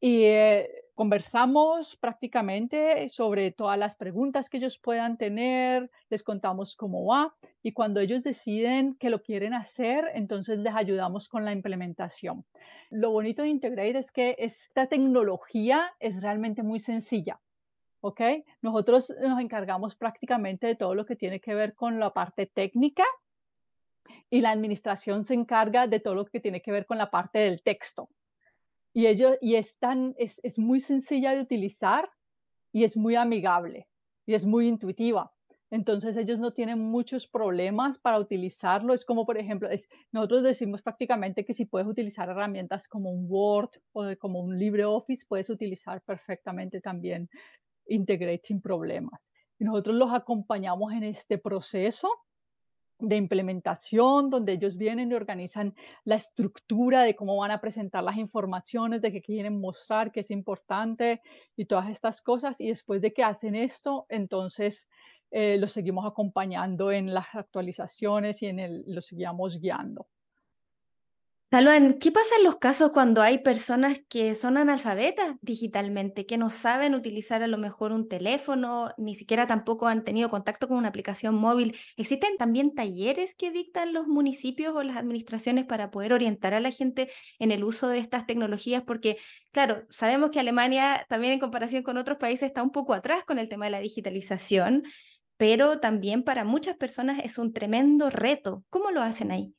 y 0.03 0.23
eh, 0.23 0.67
conversamos 0.95 1.95
prácticamente 1.95 3.07
sobre 3.07 3.51
todas 3.51 3.77
las 3.77 3.95
preguntas 3.95 4.49
que 4.49 4.57
ellos 4.57 4.79
puedan 4.79 5.15
tener, 5.15 5.91
les 6.09 6.23
contamos 6.23 6.75
cómo 6.75 7.05
va 7.05 7.35
y 7.61 7.71
cuando 7.71 7.99
ellos 7.99 8.23
deciden 8.23 8.95
que 8.95 9.11
lo 9.11 9.21
quieren 9.21 9.53
hacer, 9.53 10.09
entonces 10.15 10.57
les 10.57 10.73
ayudamos 10.73 11.29
con 11.29 11.45
la 11.45 11.51
implementación. 11.51 12.43
Lo 12.89 13.11
bonito 13.11 13.43
de 13.43 13.49
Integrate 13.49 13.99
es 13.99 14.11
que 14.11 14.35
esta 14.39 14.87
tecnología 14.87 15.93
es 15.99 16.21
realmente 16.21 16.63
muy 16.63 16.79
sencilla. 16.79 17.39
¿ok? 18.01 18.21
Nosotros 18.63 19.13
nos 19.21 19.39
encargamos 19.39 19.95
prácticamente 19.95 20.65
de 20.65 20.75
todo 20.75 20.95
lo 20.95 21.05
que 21.05 21.15
tiene 21.15 21.39
que 21.39 21.53
ver 21.53 21.75
con 21.75 21.99
la 21.99 22.11
parte 22.11 22.47
técnica 22.47 23.03
y 24.31 24.41
la 24.41 24.49
administración 24.49 25.25
se 25.25 25.35
encarga 25.35 25.85
de 25.85 25.99
todo 25.99 26.15
lo 26.15 26.25
que 26.25 26.39
tiene 26.39 26.61
que 26.63 26.71
ver 26.71 26.87
con 26.87 26.97
la 26.97 27.11
parte 27.11 27.37
del 27.37 27.61
texto. 27.61 28.09
Y, 28.93 29.07
ello, 29.07 29.37
y 29.41 29.55
es, 29.55 29.79
es, 30.17 30.39
es 30.43 30.59
muy 30.59 30.79
sencilla 30.79 31.33
de 31.33 31.41
utilizar 31.41 32.09
y 32.71 32.83
es 32.83 32.97
muy 32.97 33.15
amigable 33.15 33.87
y 34.25 34.33
es 34.33 34.45
muy 34.45 34.67
intuitiva. 34.67 35.33
Entonces 35.69 36.17
ellos 36.17 36.39
no 36.39 36.51
tienen 36.51 36.79
muchos 36.79 37.27
problemas 37.27 37.97
para 37.97 38.19
utilizarlo. 38.19 38.93
Es 38.93 39.05
como, 39.05 39.25
por 39.25 39.37
ejemplo, 39.37 39.69
es, 39.69 39.87
nosotros 40.11 40.43
decimos 40.43 40.81
prácticamente 40.81 41.45
que 41.45 41.53
si 41.53 41.63
puedes 41.65 41.87
utilizar 41.87 42.27
herramientas 42.27 42.89
como 42.89 43.09
un 43.09 43.25
Word 43.29 43.69
o 43.93 44.03
como 44.19 44.41
un 44.41 44.57
LibreOffice, 44.57 45.25
puedes 45.27 45.49
utilizar 45.49 46.01
perfectamente 46.01 46.81
también 46.81 47.29
Integrate 47.87 48.41
sin 48.43 48.61
problemas. 48.61 49.31
y 49.59 49.65
nosotros 49.65 49.95
los 49.95 50.11
acompañamos 50.11 50.93
en 50.93 51.03
este 51.03 51.37
proceso 51.37 52.07
de 53.01 53.17
implementación, 53.17 54.29
donde 54.29 54.53
ellos 54.53 54.77
vienen 54.77 55.11
y 55.11 55.15
organizan 55.15 55.75
la 56.05 56.15
estructura 56.15 57.01
de 57.01 57.15
cómo 57.15 57.37
van 57.37 57.51
a 57.51 57.59
presentar 57.59 58.03
las 58.03 58.17
informaciones, 58.17 59.01
de 59.01 59.11
qué 59.11 59.21
quieren 59.21 59.59
mostrar, 59.59 60.11
qué 60.11 60.21
es 60.21 60.31
importante 60.31 61.21
y 61.55 61.65
todas 61.65 61.89
estas 61.89 62.21
cosas. 62.21 62.61
Y 62.61 62.67
después 62.67 63.01
de 63.01 63.13
que 63.13 63.23
hacen 63.23 63.55
esto, 63.55 64.05
entonces 64.09 64.87
eh, 65.31 65.57
los 65.57 65.71
seguimos 65.71 66.05
acompañando 66.05 66.91
en 66.91 67.13
las 67.13 67.35
actualizaciones 67.35 68.41
y 68.43 68.47
en 68.47 68.59
el, 68.59 68.83
los 68.87 69.07
seguimos 69.07 69.59
guiando. 69.59 70.07
Saluan, 71.53 71.99
¿qué 71.99 72.13
pasa 72.13 72.33
en 72.37 72.45
los 72.45 72.59
casos 72.59 72.91
cuando 72.91 73.21
hay 73.21 73.39
personas 73.39 73.99
que 74.07 74.35
son 74.35 74.55
analfabetas 74.55 75.35
digitalmente, 75.41 76.25
que 76.25 76.37
no 76.37 76.49
saben 76.49 76.95
utilizar 76.95 77.43
a 77.43 77.47
lo 77.47 77.57
mejor 77.57 77.91
un 77.91 78.07
teléfono, 78.07 78.91
ni 78.97 79.15
siquiera 79.15 79.47
tampoco 79.47 79.87
han 79.87 80.05
tenido 80.05 80.29
contacto 80.29 80.69
con 80.69 80.77
una 80.77 80.87
aplicación 80.87 81.35
móvil? 81.35 81.75
¿Existen 81.97 82.37
también 82.37 82.73
talleres 82.73 83.35
que 83.35 83.51
dictan 83.51 83.91
los 83.91 84.07
municipios 84.07 84.73
o 84.73 84.81
las 84.83 84.95
administraciones 84.95 85.65
para 85.65 85.91
poder 85.91 86.13
orientar 86.13 86.53
a 86.53 86.61
la 86.61 86.71
gente 86.71 87.11
en 87.37 87.51
el 87.51 87.65
uso 87.65 87.89
de 87.89 87.97
estas 87.99 88.25
tecnologías? 88.25 88.83
Porque, 88.83 89.17
claro, 89.51 89.83
sabemos 89.89 90.29
que 90.31 90.39
Alemania 90.39 91.05
también 91.09 91.33
en 91.33 91.39
comparación 91.39 91.83
con 91.83 91.97
otros 91.97 92.17
países 92.17 92.47
está 92.47 92.63
un 92.63 92.71
poco 92.71 92.93
atrás 92.93 93.25
con 93.25 93.39
el 93.39 93.49
tema 93.49 93.65
de 93.65 93.71
la 93.71 93.81
digitalización, 93.81 94.83
pero 95.35 95.81
también 95.81 96.23
para 96.23 96.45
muchas 96.45 96.77
personas 96.77 97.19
es 97.25 97.37
un 97.37 97.51
tremendo 97.51 98.09
reto. 98.09 98.63
¿Cómo 98.69 98.91
lo 98.91 99.01
hacen 99.01 99.31
ahí? 99.31 99.53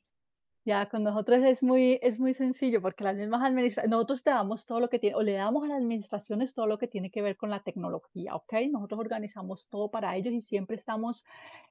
Ya, 0.65 0.87
con 0.87 1.03
nosotros 1.03 1.39
es 1.43 1.61
muy, 1.61 1.99
es 2.01 2.19
muy 2.19 2.33
sencillo 2.33 2.81
porque 2.81 3.03
las 3.03 3.17
mismas 3.17 3.41
administraciones, 3.43 3.91
nosotros 3.91 4.23
te 4.23 4.29
damos 4.29 4.65
todo 4.65 4.79
lo 4.79 4.89
que 4.89 4.97
tiene, 4.97 5.15
o 5.17 5.21
le 5.21 5.33
damos 5.33 5.65
a 5.65 5.67
las 5.67 5.77
administraciones 5.79 6.53
todo 6.53 6.67
lo 6.67 6.77
que 6.77 6.87
tiene 6.87 7.11
que 7.11 7.21
ver 7.21 7.35
con 7.35 7.49
la 7.49 7.61
tecnología, 7.61 8.33
¿ok? 8.33 8.53
Nosotros 8.71 9.01
organizamos 9.01 9.67
todo 9.67 9.91
para 9.91 10.15
ellos 10.15 10.33
y 10.33 10.41
siempre 10.41 10.77
estamos, 10.77 11.25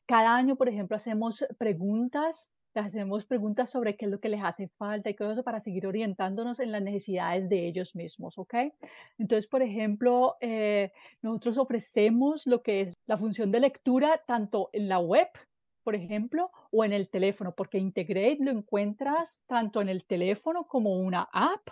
cada 0.04 0.36
año, 0.36 0.56
por 0.56 0.68
ejemplo, 0.68 0.94
hacemos 0.94 1.46
preguntas, 1.56 2.52
les 2.74 2.84
hacemos 2.84 3.24
preguntas 3.24 3.70
sobre 3.70 3.96
qué 3.96 4.04
es 4.04 4.10
lo 4.10 4.20
que 4.20 4.28
les 4.28 4.42
hace 4.44 4.68
falta 4.68 5.08
y 5.08 5.14
todo 5.14 5.32
eso 5.32 5.42
para 5.42 5.60
seguir 5.60 5.86
orientándonos 5.86 6.60
en 6.60 6.70
las 6.70 6.82
necesidades 6.82 7.48
de 7.48 7.66
ellos 7.66 7.94
mismos, 7.96 8.36
¿ok? 8.36 8.54
Entonces, 9.16 9.46
por 9.46 9.62
ejemplo, 9.62 10.36
eh, 10.42 10.92
nosotros 11.22 11.56
ofrecemos 11.56 12.46
lo 12.46 12.62
que 12.62 12.82
es 12.82 12.94
la 13.06 13.16
función 13.16 13.50
de 13.52 13.60
lectura 13.60 14.20
tanto 14.26 14.68
en 14.74 14.90
la 14.90 14.98
web, 14.98 15.28
por 15.82 15.94
ejemplo, 15.94 16.50
o 16.70 16.84
en 16.84 16.92
el 16.92 17.08
teléfono, 17.08 17.54
porque 17.54 17.78
Integrate 17.78 18.38
lo 18.40 18.50
encuentras 18.50 19.42
tanto 19.46 19.80
en 19.80 19.88
el 19.88 20.04
teléfono 20.04 20.66
como 20.66 20.96
una 20.96 21.28
app 21.32 21.68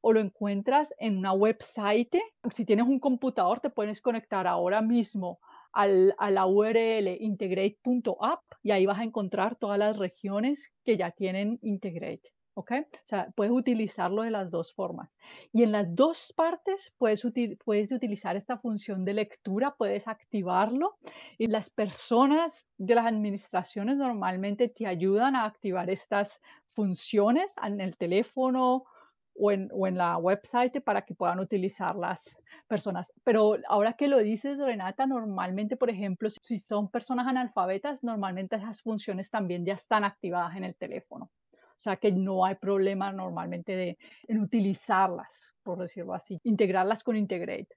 o 0.00 0.12
lo 0.12 0.20
encuentras 0.20 0.94
en 0.98 1.18
una 1.18 1.32
website. 1.32 2.16
Si 2.50 2.64
tienes 2.64 2.86
un 2.86 3.00
computador, 3.00 3.60
te 3.60 3.70
puedes 3.70 4.00
conectar 4.00 4.46
ahora 4.46 4.82
mismo 4.82 5.40
al, 5.72 6.14
a 6.18 6.30
la 6.30 6.46
URL 6.46 7.16
integrate.app 7.20 8.42
y 8.62 8.70
ahí 8.70 8.86
vas 8.86 8.98
a 8.98 9.04
encontrar 9.04 9.56
todas 9.56 9.78
las 9.78 9.98
regiones 9.98 10.72
que 10.84 10.96
ya 10.96 11.10
tienen 11.10 11.58
Integrate. 11.62 12.30
¿Ok? 12.60 12.72
O 12.72 13.08
sea, 13.08 13.30
puedes 13.34 13.52
utilizarlo 13.52 14.22
de 14.22 14.30
las 14.30 14.50
dos 14.50 14.72
formas. 14.74 15.16
Y 15.52 15.62
en 15.62 15.72
las 15.72 15.94
dos 15.94 16.32
partes 16.36 16.92
puedes, 16.98 17.26
puedes 17.64 17.90
utilizar 17.90 18.36
esta 18.36 18.56
función 18.56 19.04
de 19.04 19.14
lectura, 19.14 19.74
puedes 19.76 20.06
activarlo 20.06 20.98
y 21.38 21.46
las 21.46 21.70
personas 21.70 22.68
de 22.76 22.94
las 22.94 23.06
administraciones 23.06 23.96
normalmente 23.96 24.68
te 24.68 24.86
ayudan 24.86 25.36
a 25.36 25.46
activar 25.46 25.88
estas 25.88 26.40
funciones 26.68 27.54
en 27.62 27.80
el 27.80 27.96
teléfono 27.96 28.84
o 29.34 29.52
en, 29.52 29.70
o 29.72 29.86
en, 29.86 29.96
la 29.96 30.18
website 30.18 30.82
para 30.82 31.02
que 31.02 31.14
puedan 31.14 31.40
utilizar 31.40 31.96
las 31.96 32.42
personas. 32.68 33.14
Pero 33.24 33.56
ahora 33.68 33.94
que 33.94 34.06
lo 34.06 34.18
dices, 34.18 34.58
Renata, 34.58 35.06
normalmente, 35.06 35.76
por 35.76 35.88
ejemplo, 35.88 36.28
si 36.28 36.58
son 36.58 36.90
personas 36.90 37.26
analfabetas, 37.26 38.04
normalmente 38.04 38.56
esas 38.56 38.82
funciones 38.82 39.30
también 39.30 39.64
ya 39.64 39.74
están 39.74 40.04
activadas 40.04 40.56
en 40.56 40.64
el 40.64 40.74
teléfono. 40.74 41.30
O 41.80 41.82
sea 41.82 41.96
que 41.96 42.12
no 42.12 42.44
hay 42.44 42.56
problema 42.56 43.10
normalmente 43.10 43.74
de, 43.74 43.98
en 44.28 44.40
utilizarlas, 44.40 45.54
por 45.62 45.78
decirlo 45.78 46.12
así, 46.12 46.38
integrarlas 46.44 47.02
con 47.02 47.16
Integrate. 47.16 47.74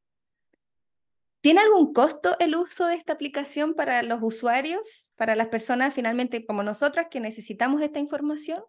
¿Tiene 1.39 1.61
algún 1.61 1.93
costo 1.93 2.35
el 2.39 2.53
uso 2.55 2.85
de 2.85 2.95
esta 2.95 3.13
aplicación 3.13 3.75
para 3.75 4.03
los 4.03 4.19
usuarios, 4.21 5.13
para 5.15 5.37
las 5.37 5.47
personas 5.47 5.93
finalmente 5.93 6.45
como 6.45 6.63
nosotras 6.63 7.07
que 7.09 7.21
necesitamos 7.21 7.81
esta 7.81 7.99
información? 7.99 8.61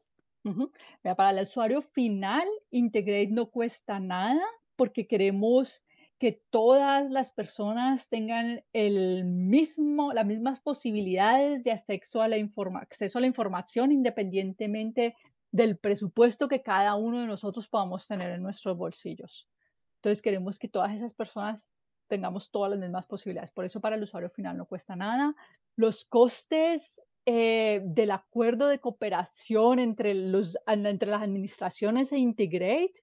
Para 1.02 1.30
el 1.30 1.42
usuario 1.42 1.82
final, 1.82 2.46
Integrate 2.70 3.32
no 3.32 3.46
cuesta 3.46 3.98
nada 3.98 4.44
porque 4.76 5.08
queremos 5.08 5.83
que 6.18 6.42
todas 6.50 7.10
las 7.10 7.32
personas 7.32 8.08
tengan 8.08 8.64
el 8.72 9.24
mismo, 9.24 10.12
las 10.12 10.26
mismas 10.26 10.60
posibilidades 10.60 11.64
de 11.64 11.72
acceso 11.72 12.22
a 12.22 12.28
la, 12.28 12.36
acceso 12.80 13.18
a 13.18 13.20
la 13.20 13.26
información 13.26 13.92
independientemente 13.92 15.16
del 15.50 15.76
presupuesto 15.78 16.48
que 16.48 16.62
cada 16.62 16.94
uno 16.94 17.20
de 17.20 17.26
nosotros 17.26 17.68
podamos 17.68 18.06
tener 18.06 18.30
en 18.30 18.42
nuestros 18.42 18.76
bolsillos. 18.76 19.48
Entonces 19.96 20.22
queremos 20.22 20.58
que 20.58 20.68
todas 20.68 20.92
esas 20.94 21.14
personas 21.14 21.68
tengamos 22.08 22.50
todas 22.50 22.70
las 22.70 22.80
mismas 22.80 23.06
posibilidades. 23.06 23.50
Por 23.50 23.64
eso 23.64 23.80
para 23.80 23.96
el 23.96 24.02
usuario 24.02 24.28
final 24.28 24.56
no 24.56 24.66
cuesta 24.66 24.96
nada. 24.96 25.34
Los 25.76 26.04
costes 26.04 27.02
eh, 27.26 27.80
del 27.84 28.10
acuerdo 28.10 28.68
de 28.68 28.80
cooperación 28.80 29.78
entre, 29.78 30.14
los, 30.14 30.58
entre 30.66 31.08
las 31.08 31.22
administraciones 31.22 32.12
e 32.12 32.18
Integrate 32.18 32.94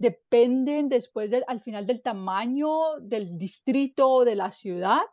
dependen 0.00 0.88
después 0.88 1.30
al 1.46 1.60
final 1.60 1.86
del 1.86 2.00
tamaño 2.00 2.98
del 3.02 3.36
distrito 3.36 4.08
o 4.08 4.24
de 4.24 4.34
la 4.34 4.50
ciudad. 4.50 5.04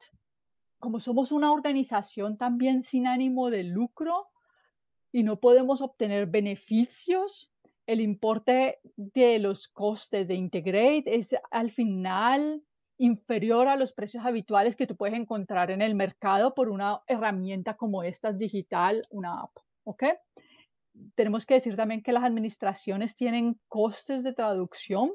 Como 0.79 1.01
somos 1.01 1.34
una 1.34 1.51
organización 1.51 2.38
también 2.38 2.82
sin 2.82 3.06
ánimo 3.06 3.50
de 3.50 3.63
lucro 3.63 4.29
y 5.12 5.24
no 5.24 5.41
podemos 5.41 5.82
obtener 5.82 6.27
beneficios, 6.27 7.51
el 7.86 8.00
importe 8.00 8.79
de 8.96 9.39
los 9.39 9.67
costes 9.67 10.29
de 10.29 10.36
Integrate 10.36 11.03
es 11.06 11.36
al 11.51 11.70
final 11.72 12.63
inferior 12.98 13.67
a 13.67 13.75
los 13.75 13.91
precios 13.91 14.25
habituales 14.25 14.77
que 14.77 14.88
tú 14.88 14.96
puedes 14.96 15.20
encontrar 15.20 15.70
en 15.70 15.82
el 15.82 15.96
mercado 15.96 16.56
por 16.56 16.70
una 16.70 17.01
herramienta 17.08 17.75
como 17.75 18.03
esta 18.03 18.32
digital, 18.32 19.06
una 19.10 19.41
app. 19.41 19.51
¿Ok? 19.84 20.03
Tenemos 21.16 21.46
que 21.46 21.56
decir 21.56 21.75
también 21.75 22.01
que 22.01 22.12
las 22.12 22.24
administraciones 22.24 23.16
tienen 23.16 23.60
costes 23.68 24.24
de 24.24 24.34
traducción, 24.34 25.12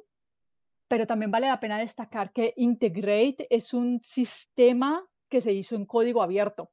pero 0.89 1.07
también 1.07 1.31
vale 1.31 1.47
la 1.47 1.61
pena 1.61 1.79
destacar 1.79 2.33
que 2.33 2.53
Integrate 2.57 3.47
es 3.51 3.73
un 3.73 4.01
sistema 4.03 5.05
que 5.29 5.41
se 5.41 5.53
hizo 5.53 5.75
en 5.75 5.87
código 5.87 6.23
abierto 6.23 6.71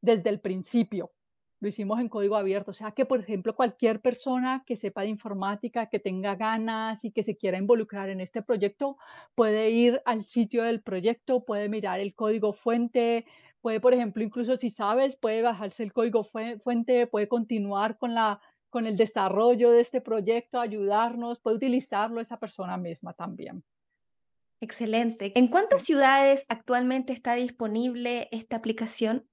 desde 0.00 0.30
el 0.30 0.40
principio. 0.40 1.12
Lo 1.58 1.68
hicimos 1.68 1.98
en 2.00 2.08
código 2.08 2.36
abierto, 2.36 2.70
o 2.70 2.74
sea 2.74 2.92
que, 2.92 3.06
por 3.06 3.18
ejemplo, 3.18 3.56
cualquier 3.56 4.00
persona 4.00 4.62
que 4.66 4.76
sepa 4.76 5.02
de 5.02 5.08
informática, 5.08 5.86
que 5.86 5.98
tenga 5.98 6.34
ganas 6.36 7.04
y 7.04 7.10
que 7.10 7.22
se 7.22 7.36
quiera 7.36 7.56
involucrar 7.56 8.10
en 8.10 8.20
este 8.20 8.42
proyecto, 8.42 8.98
puede 9.34 9.70
ir 9.70 10.02
al 10.04 10.22
sitio 10.22 10.62
del 10.64 10.82
proyecto, 10.82 11.44
puede 11.44 11.68
mirar 11.70 11.98
el 11.98 12.14
código 12.14 12.52
fuente, 12.52 13.24
puede, 13.66 13.80
por 13.80 13.92
ejemplo, 13.92 14.22
incluso 14.22 14.54
si 14.56 14.70
sabes, 14.70 15.16
puede 15.16 15.42
bajarse 15.42 15.82
el 15.82 15.92
código 15.92 16.22
fuente, 16.22 17.08
puede 17.08 17.26
continuar 17.26 17.98
con, 17.98 18.14
la, 18.14 18.40
con 18.70 18.86
el 18.86 18.96
desarrollo 18.96 19.72
de 19.72 19.80
este 19.80 20.00
proyecto, 20.00 20.60
ayudarnos, 20.60 21.40
puede 21.40 21.56
utilizarlo 21.56 22.20
esa 22.20 22.38
persona 22.38 22.76
misma 22.76 23.12
también. 23.12 23.64
Excelente. 24.60 25.32
¿En 25.34 25.48
cuántas 25.48 25.82
ciudades 25.82 26.46
actualmente 26.48 27.12
está 27.12 27.34
disponible 27.34 28.28
esta 28.30 28.54
aplicación? 28.54 29.28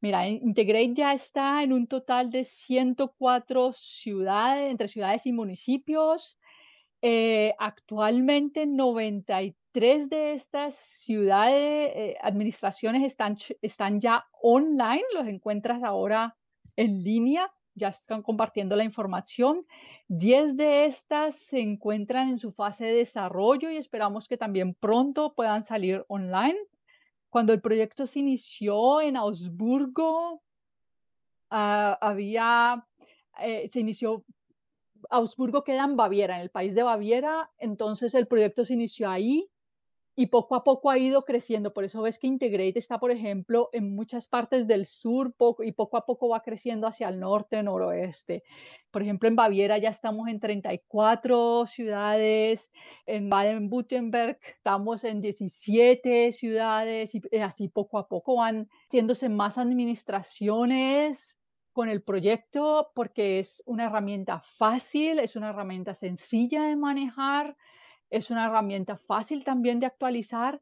Mira, 0.00 0.26
Integrate 0.26 0.94
ya 0.94 1.12
está 1.12 1.62
en 1.62 1.72
un 1.72 1.86
total 1.86 2.32
de 2.32 2.42
104 2.42 3.72
ciudades, 3.74 4.72
entre 4.72 4.88
ciudades 4.88 5.24
y 5.24 5.32
municipios. 5.32 6.36
Eh, 7.00 7.54
actualmente 7.58 8.66
93 8.66 9.54
tres 9.78 10.08
de 10.08 10.32
estas 10.32 10.74
ciudades, 10.74 11.92
eh, 11.94 12.16
administraciones 12.20 13.04
están, 13.04 13.36
están 13.62 14.00
ya 14.00 14.26
online, 14.42 15.04
los 15.14 15.28
encuentras 15.28 15.84
ahora 15.84 16.36
en 16.74 17.04
línea, 17.04 17.48
ya 17.74 17.86
están 17.86 18.22
compartiendo 18.22 18.74
la 18.74 18.82
información. 18.82 19.64
Diez 20.08 20.56
de 20.56 20.84
estas 20.86 21.36
se 21.36 21.60
encuentran 21.60 22.28
en 22.28 22.38
su 22.40 22.50
fase 22.50 22.86
de 22.86 22.94
desarrollo 22.94 23.70
y 23.70 23.76
esperamos 23.76 24.26
que 24.26 24.36
también 24.36 24.74
pronto 24.74 25.34
puedan 25.34 25.62
salir 25.62 26.04
online. 26.08 26.58
Cuando 27.30 27.52
el 27.52 27.60
proyecto 27.60 28.04
se 28.04 28.18
inició 28.18 29.00
en 29.00 29.16
Augsburgo, 29.16 30.42
ah, 31.50 31.96
había, 32.00 32.84
eh, 33.40 33.68
se 33.68 33.78
inició 33.78 34.24
Augsburgo 35.08 35.64
queda 35.64 35.84
en 35.84 35.96
Baviera, 35.96 36.36
en 36.36 36.42
el 36.42 36.50
país 36.50 36.74
de 36.74 36.82
Baviera, 36.82 37.50
entonces 37.58 38.14
el 38.14 38.26
proyecto 38.26 38.64
se 38.64 38.74
inició 38.74 39.10
ahí 39.10 39.50
y 40.18 40.26
poco 40.26 40.56
a 40.56 40.64
poco 40.64 40.90
ha 40.90 40.98
ido 40.98 41.24
creciendo. 41.24 41.72
Por 41.72 41.84
eso 41.84 42.02
ves 42.02 42.18
que 42.18 42.26
Integrate 42.26 42.76
está, 42.76 42.98
por 42.98 43.12
ejemplo, 43.12 43.70
en 43.72 43.94
muchas 43.94 44.26
partes 44.26 44.66
del 44.66 44.84
sur 44.84 45.32
y 45.60 45.70
poco 45.70 45.96
a 45.96 46.04
poco 46.04 46.28
va 46.28 46.42
creciendo 46.42 46.88
hacia 46.88 47.08
el 47.08 47.20
norte, 47.20 47.62
noroeste. 47.62 48.42
Por 48.90 49.02
ejemplo, 49.02 49.28
en 49.28 49.36
Baviera 49.36 49.78
ya 49.78 49.90
estamos 49.90 50.26
en 50.26 50.40
34 50.40 51.66
ciudades, 51.68 52.72
en 53.06 53.30
Baden-Württemberg 53.30 54.40
estamos 54.56 55.04
en 55.04 55.20
17 55.20 56.32
ciudades 56.32 57.14
y 57.14 57.22
eh, 57.30 57.42
así 57.44 57.68
poco 57.68 57.96
a 57.98 58.08
poco 58.08 58.38
van 58.38 58.68
haciéndose 58.86 59.28
más 59.28 59.56
administraciones 59.56 61.37
con 61.78 61.88
el 61.88 62.02
proyecto 62.02 62.90
porque 62.92 63.38
es 63.38 63.62
una 63.64 63.84
herramienta 63.84 64.40
fácil, 64.40 65.20
es 65.20 65.36
una 65.36 65.50
herramienta 65.50 65.94
sencilla 65.94 66.64
de 66.64 66.74
manejar 66.74 67.56
es 68.10 68.30
una 68.30 68.46
herramienta 68.46 68.96
fácil 68.96 69.44
también 69.44 69.80
de 69.80 69.86
actualizar 69.86 70.60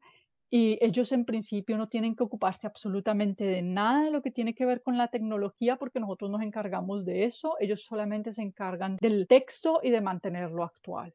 y 0.49 0.77
ellos 0.81 1.11
en 1.11 1.25
principio 1.25 1.77
no 1.77 1.89
tienen 1.89 2.15
que 2.15 2.23
ocuparse 2.23 2.67
absolutamente 2.67 3.45
de 3.45 3.61
nada 3.61 4.05
de 4.05 4.11
lo 4.11 4.21
que 4.21 4.31
tiene 4.31 4.53
que 4.53 4.65
ver 4.65 4.81
con 4.81 4.97
la 4.97 5.09
tecnología 5.09 5.75
porque 5.77 5.99
nosotros 5.99 6.31
nos 6.31 6.41
encargamos 6.41 7.05
de 7.05 7.25
eso. 7.25 7.57
Ellos 7.59 7.83
solamente 7.83 8.31
se 8.31 8.43
encargan 8.43 8.97
del 9.01 9.27
texto 9.27 9.81
y 9.83 9.89
de 9.89 10.01
mantenerlo 10.01 10.63
actual. 10.63 11.13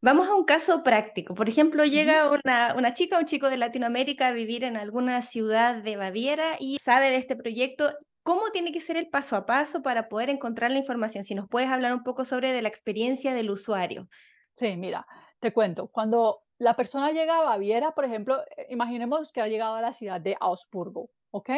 Vamos 0.00 0.28
a 0.28 0.34
un 0.34 0.44
caso 0.44 0.82
práctico. 0.82 1.34
Por 1.34 1.48
ejemplo, 1.48 1.84
llega 1.84 2.28
una, 2.28 2.74
una 2.76 2.92
chica 2.92 3.16
o 3.16 3.20
un 3.20 3.26
chico 3.26 3.48
de 3.48 3.56
Latinoamérica 3.56 4.28
a 4.28 4.32
vivir 4.32 4.64
en 4.64 4.76
alguna 4.76 5.22
ciudad 5.22 5.82
de 5.82 5.96
Baviera 5.96 6.56
y 6.58 6.78
sabe 6.78 7.10
de 7.10 7.16
este 7.16 7.36
proyecto. 7.36 7.92
¿Cómo 8.24 8.50
tiene 8.52 8.72
que 8.72 8.80
ser 8.80 8.96
el 8.96 9.10
paso 9.10 9.36
a 9.36 9.44
paso 9.44 9.82
para 9.82 10.08
poder 10.08 10.30
encontrar 10.30 10.70
la 10.70 10.78
información? 10.78 11.24
Si 11.24 11.34
nos 11.34 11.46
puedes 11.46 11.68
hablar 11.68 11.92
un 11.92 12.02
poco 12.02 12.24
sobre 12.24 12.52
de 12.52 12.62
la 12.62 12.68
experiencia 12.68 13.34
del 13.34 13.50
usuario. 13.50 14.08
Sí, 14.56 14.78
mira, 14.78 15.06
te 15.40 15.52
cuento, 15.52 15.88
cuando 15.88 16.40
la 16.56 16.74
persona 16.74 17.12
llega 17.12 17.38
a 17.38 17.44
Baviera, 17.44 17.92
por 17.92 18.06
ejemplo, 18.06 18.42
eh, 18.56 18.68
imaginemos 18.70 19.30
que 19.30 19.42
ha 19.42 19.48
llegado 19.48 19.74
a 19.74 19.82
la 19.82 19.92
ciudad 19.92 20.22
de 20.22 20.38
Augsburgo, 20.40 21.10
¿ok? 21.32 21.50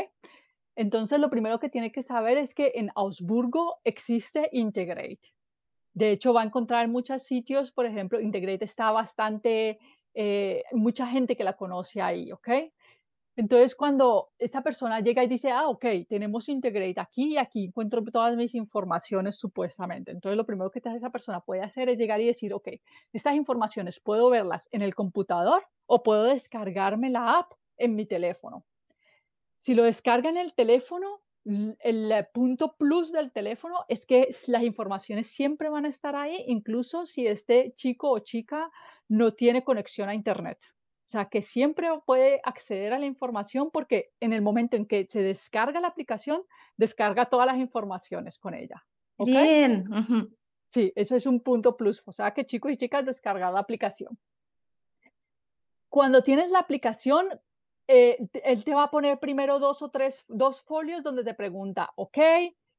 Entonces, 0.74 1.20
lo 1.20 1.30
primero 1.30 1.60
que 1.60 1.68
tiene 1.68 1.92
que 1.92 2.02
saber 2.02 2.36
es 2.36 2.52
que 2.52 2.72
en 2.74 2.90
Augsburgo 2.96 3.78
existe 3.84 4.48
Integrate. 4.50 5.32
De 5.94 6.10
hecho, 6.10 6.34
va 6.34 6.42
a 6.42 6.46
encontrar 6.46 6.84
en 6.84 6.90
muchos 6.90 7.22
sitios, 7.22 7.70
por 7.70 7.86
ejemplo, 7.86 8.20
Integrate 8.20 8.64
está 8.64 8.90
bastante, 8.90 9.78
eh, 10.14 10.64
mucha 10.72 11.06
gente 11.06 11.36
que 11.36 11.44
la 11.44 11.56
conoce 11.56 12.02
ahí, 12.02 12.32
¿ok? 12.32 12.48
Entonces, 13.36 13.74
cuando 13.74 14.30
esa 14.38 14.62
persona 14.62 15.00
llega 15.00 15.22
y 15.22 15.26
dice, 15.28 15.50
ah, 15.50 15.68
ok, 15.68 15.84
tenemos 16.08 16.48
Integrate 16.48 16.98
aquí 16.98 17.34
y 17.34 17.36
aquí 17.36 17.66
encuentro 17.66 18.02
todas 18.04 18.34
mis 18.34 18.54
informaciones 18.54 19.36
supuestamente. 19.36 20.10
Entonces, 20.10 20.38
lo 20.38 20.46
primero 20.46 20.70
que 20.70 20.80
esa 20.82 21.10
persona 21.10 21.40
puede 21.40 21.62
hacer 21.62 21.90
es 21.90 21.98
llegar 21.98 22.20
y 22.20 22.26
decir, 22.26 22.54
ok, 22.54 22.68
estas 23.12 23.34
informaciones 23.34 24.00
puedo 24.00 24.30
verlas 24.30 24.68
en 24.72 24.80
el 24.80 24.94
computador 24.94 25.66
o 25.84 26.02
puedo 26.02 26.24
descargarme 26.24 27.10
la 27.10 27.38
app 27.38 27.52
en 27.76 27.94
mi 27.94 28.06
teléfono. 28.06 28.64
Si 29.58 29.74
lo 29.74 29.84
descarga 29.84 30.30
en 30.30 30.38
el 30.38 30.54
teléfono, 30.54 31.20
el 31.44 32.26
punto 32.32 32.74
plus 32.76 33.12
del 33.12 33.32
teléfono 33.32 33.84
es 33.88 34.06
que 34.06 34.28
las 34.46 34.62
informaciones 34.62 35.28
siempre 35.28 35.68
van 35.68 35.84
a 35.84 35.88
estar 35.88 36.16
ahí, 36.16 36.42
incluso 36.48 37.06
si 37.06 37.26
este 37.26 37.72
chico 37.76 38.10
o 38.10 38.18
chica 38.18 38.70
no 39.08 39.34
tiene 39.34 39.62
conexión 39.62 40.08
a 40.08 40.14
Internet. 40.14 40.75
O 41.06 41.08
sea, 41.08 41.26
que 41.26 41.40
siempre 41.40 41.88
puede 42.04 42.40
acceder 42.42 42.92
a 42.92 42.98
la 42.98 43.06
información 43.06 43.70
porque 43.72 44.10
en 44.18 44.32
el 44.32 44.42
momento 44.42 44.76
en 44.76 44.86
que 44.86 45.06
se 45.08 45.22
descarga 45.22 45.80
la 45.80 45.86
aplicación, 45.86 46.42
descarga 46.76 47.26
todas 47.26 47.46
las 47.46 47.58
informaciones 47.58 48.40
con 48.40 48.54
ella. 48.54 48.84
Bien. 49.16 49.84
Sí, 50.66 50.92
eso 50.96 51.14
es 51.14 51.26
un 51.26 51.38
punto 51.40 51.76
plus. 51.76 52.02
O 52.06 52.12
sea, 52.12 52.34
que 52.34 52.44
chicos 52.44 52.72
y 52.72 52.76
chicas 52.76 53.06
descargan 53.06 53.54
la 53.54 53.60
aplicación. 53.60 54.18
Cuando 55.88 56.24
tienes 56.24 56.50
la 56.50 56.58
aplicación, 56.58 57.28
eh, 57.86 58.18
él 58.42 58.64
te 58.64 58.74
va 58.74 58.82
a 58.82 58.90
poner 58.90 59.20
primero 59.20 59.60
dos 59.60 59.82
o 59.82 59.90
tres, 59.90 60.24
dos 60.26 60.62
folios 60.62 61.04
donde 61.04 61.22
te 61.22 61.34
pregunta, 61.34 61.92
ok, 61.94 62.18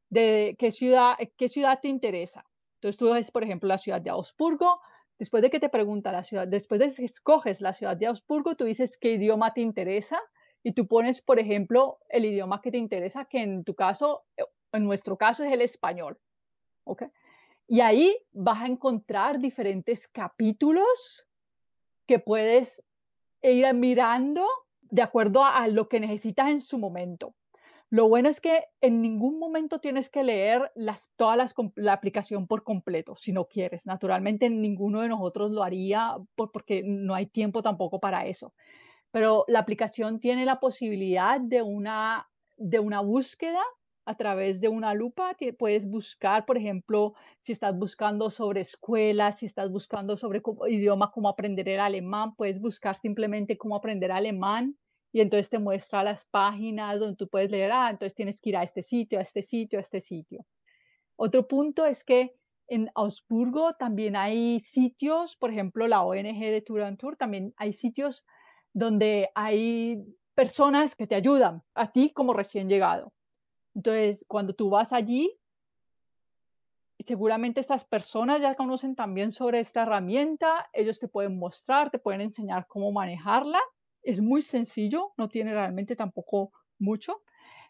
de 0.09 0.57
qué 0.59 0.71
ciudad, 0.73 1.15
qué 1.37 1.47
ciudad 1.47 1.79
te 1.81 1.87
interesa. 1.87 2.45
Entonces 2.75 2.99
tú 2.99 3.09
ves, 3.13 3.31
por 3.31 3.45
ejemplo, 3.45 3.69
la 3.69 3.77
ciudad 3.77 4.01
de 4.01 4.09
Augsburgo, 4.09 4.81
Después 5.19 5.41
de 5.41 5.49
que 5.49 5.59
te 5.59 5.69
pregunta 5.69 6.11
la 6.11 6.23
ciudad, 6.23 6.47
después 6.47 6.79
de 6.79 6.93
que 6.93 7.05
escoges 7.05 7.61
la 7.61 7.73
ciudad 7.73 7.97
de 7.97 8.05
Augsburgo, 8.07 8.55
tú 8.55 8.65
dices 8.65 8.97
qué 8.97 9.13
idioma 9.13 9.53
te 9.53 9.61
interesa 9.61 10.21
y 10.63 10.73
tú 10.73 10.87
pones, 10.87 11.21
por 11.21 11.39
ejemplo, 11.39 11.99
el 12.09 12.25
idioma 12.25 12.61
que 12.61 12.71
te 12.71 12.77
interesa, 12.77 13.25
que 13.25 13.41
en 13.41 13.63
tu 13.63 13.73
caso, 13.73 14.25
en 14.71 14.83
nuestro 14.83 15.17
caso 15.17 15.43
es 15.43 15.51
el 15.51 15.61
español. 15.61 16.19
¿Ok? 16.83 17.03
Y 17.67 17.81
ahí 17.81 18.17
vas 18.31 18.61
a 18.61 18.67
encontrar 18.67 19.39
diferentes 19.39 20.07
capítulos 20.07 21.27
que 22.05 22.19
puedes 22.19 22.85
ir 23.41 23.73
mirando 23.73 24.47
de 24.81 25.01
acuerdo 25.01 25.43
a 25.43 25.67
lo 25.67 25.89
que 25.89 25.99
necesitas 25.99 26.49
en 26.49 26.61
su 26.61 26.77
momento. 26.77 27.33
Lo 27.89 28.09
bueno 28.09 28.27
es 28.27 28.41
que 28.41 28.65
en 28.81 29.01
ningún 29.01 29.39
momento 29.39 29.79
tienes 29.79 30.09
que 30.09 30.23
leer 30.23 30.71
las, 30.75 31.11
todas 31.15 31.55
la 31.75 31.93
aplicación 31.93 32.45
por 32.45 32.63
completo, 32.63 33.15
si 33.15 33.31
no 33.31 33.47
quieres. 33.47 33.85
Naturalmente, 33.85 34.49
ninguno 34.49 35.01
de 35.01 35.07
nosotros 35.07 35.51
lo 35.51 35.63
haría 35.63 36.17
porque 36.35 36.83
no 36.85 37.15
hay 37.15 37.27
tiempo 37.27 37.63
tampoco 37.63 38.01
para 38.01 38.25
eso. 38.25 38.53
Pero 39.11 39.45
la 39.47 39.59
aplicación 39.59 40.19
tiene 40.19 40.43
la 40.45 40.59
posibilidad 40.59 41.39
de 41.39 41.61
una, 41.61 42.29
de 42.57 42.79
una 42.79 42.99
búsqueda 42.99 43.61
a 44.05 44.15
través 44.15 44.59
de 44.59 44.67
una 44.67 44.93
lupa. 44.93 45.37
Puedes 45.57 45.89
buscar, 45.89 46.45
por 46.45 46.57
ejemplo, 46.57 47.13
si 47.39 47.53
estás 47.53 47.77
buscando 47.77 48.29
sobre 48.29 48.61
escuelas, 48.61 49.39
si 49.39 49.45
estás 49.45 49.71
buscando 49.71 50.17
sobre 50.17 50.41
idioma, 50.67 51.11
cómo 51.11 51.29
aprender 51.29 51.69
el 51.69 51.79
alemán, 51.79 52.35
puedes 52.35 52.59
buscar 52.59 52.97
simplemente 52.97 53.57
cómo 53.57 53.77
aprender 53.77 54.11
alemán 54.11 54.77
y 55.11 55.21
entonces 55.21 55.49
te 55.49 55.59
muestra 55.59 56.03
las 56.03 56.25
páginas 56.25 56.99
donde 56.99 57.15
tú 57.15 57.27
puedes 57.27 57.49
leer, 57.49 57.71
ah, 57.71 57.89
entonces 57.89 58.15
tienes 58.15 58.41
que 58.41 58.49
ir 58.49 58.57
a 58.57 58.63
este 58.63 58.83
sitio, 58.83 59.19
a 59.19 59.21
este 59.21 59.41
sitio, 59.41 59.79
a 59.79 59.81
este 59.81 60.01
sitio. 60.01 60.45
Otro 61.15 61.47
punto 61.47 61.85
es 61.85 62.03
que 62.03 62.35
en 62.67 62.91
Augsburgo 62.95 63.73
también 63.73 64.15
hay 64.15 64.59
sitios, 64.59 65.35
por 65.35 65.51
ejemplo, 65.51 65.87
la 65.87 66.03
ONG 66.03 66.39
de 66.39 66.61
Tour 66.61 66.81
and 66.81 66.97
Tour, 66.97 67.15
también 67.15 67.53
hay 67.57 67.73
sitios 67.73 68.25
donde 68.73 69.29
hay 69.33 70.03
personas 70.35 70.95
que 70.95 71.07
te 71.07 71.15
ayudan 71.15 71.63
a 71.73 71.91
ti 71.91 72.11
como 72.13 72.33
recién 72.33 72.69
llegado. 72.69 73.13
Entonces, 73.73 74.25
cuando 74.27 74.53
tú 74.53 74.69
vas 74.69 74.91
allí, 74.91 75.39
seguramente 76.99 77.61
estas 77.61 77.85
personas 77.85 78.41
ya 78.41 78.55
conocen 78.55 78.95
también 78.95 79.31
sobre 79.31 79.59
esta 79.59 79.83
herramienta, 79.83 80.69
ellos 80.73 80.99
te 80.99 81.07
pueden 81.07 81.39
mostrar, 81.39 81.89
te 81.89 81.99
pueden 81.99 82.21
enseñar 82.21 82.67
cómo 82.67 82.91
manejarla 82.91 83.59
es 84.09 84.21
muy 84.21 84.41
sencillo, 84.41 85.13
no 85.17 85.27
tiene 85.27 85.53
realmente 85.53 85.95
tampoco 85.95 86.53
mucho. 86.79 87.23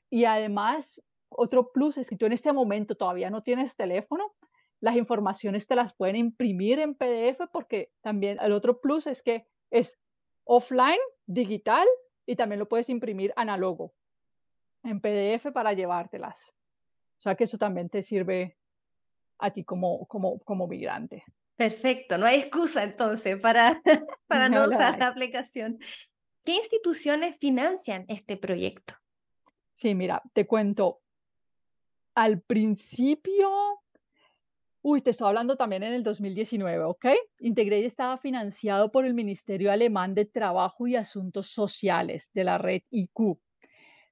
Y 0.09 0.25
además, 0.25 1.03
otro 1.29 1.71
plus 1.71 1.97
es 1.97 2.09
que 2.09 2.15
tú 2.15 2.25
en 2.25 2.33
este 2.33 2.53
momento 2.53 2.95
todavía 2.95 3.29
no 3.29 3.41
tienes 3.41 3.75
teléfono, 3.75 4.35
las 4.79 4.95
informaciones 4.95 5.67
te 5.67 5.75
las 5.75 5.95
pueden 5.95 6.15
imprimir 6.15 6.79
en 6.79 6.93
PDF 6.93 7.49
porque 7.51 7.91
también 8.01 8.37
el 8.39 8.51
otro 8.51 8.79
plus 8.79 9.07
es 9.07 9.23
que 9.23 9.47
es 9.71 9.99
offline, 10.43 10.99
digital 11.25 11.87
y 12.27 12.35
también 12.35 12.59
lo 12.59 12.69
puedes 12.69 12.89
imprimir 12.89 13.33
análogo 13.35 13.93
en 14.83 15.01
PDF 15.01 15.51
para 15.51 15.73
llevártelas. 15.73 16.53
O 17.17 17.21
sea 17.21 17.33
que 17.33 17.45
eso 17.45 17.57
también 17.57 17.89
te 17.89 18.03
sirve 18.03 18.57
a 19.39 19.51
ti 19.51 19.63
como, 19.63 20.05
como, 20.05 20.39
como 20.39 20.67
migrante. 20.67 21.23
Perfecto, 21.55 22.19
no 22.19 22.27
hay 22.27 22.41
excusa 22.41 22.83
entonces 22.83 23.39
para, 23.39 23.81
para 24.27 24.47
no, 24.49 24.65
usar 24.67 24.99
la 24.99 25.07
aplicación. 25.07 25.79
¿Qué 26.47 26.55
instituciones 26.55 27.35
financian 27.35 28.05
este 28.07 28.37
proyecto? 28.37 28.93
Sí, 29.73 29.93
mira, 29.93 30.23
te 30.31 30.47
cuento. 30.47 31.01
Al 32.15 32.39
principio, 32.39 33.49
uy, 34.81 35.01
te 35.01 35.09
estoy 35.09 35.27
hablando 35.27 35.57
también 35.57 35.83
en 35.83 35.91
el 35.91 36.03
2019, 36.03 36.85
¿ok? 36.85 37.05
Integrate 37.41 37.85
estaba 37.85 38.15
financiado 38.15 38.93
por 38.93 39.05
el 39.05 39.13
Ministerio 39.13 39.73
Alemán 39.73 40.15
de 40.15 40.23
Trabajo 40.23 40.87
y 40.87 40.95
Asuntos 40.95 41.47
Sociales 41.47 42.31
de 42.33 42.45
la 42.45 42.57
red 42.57 42.81
IQ, 42.91 43.37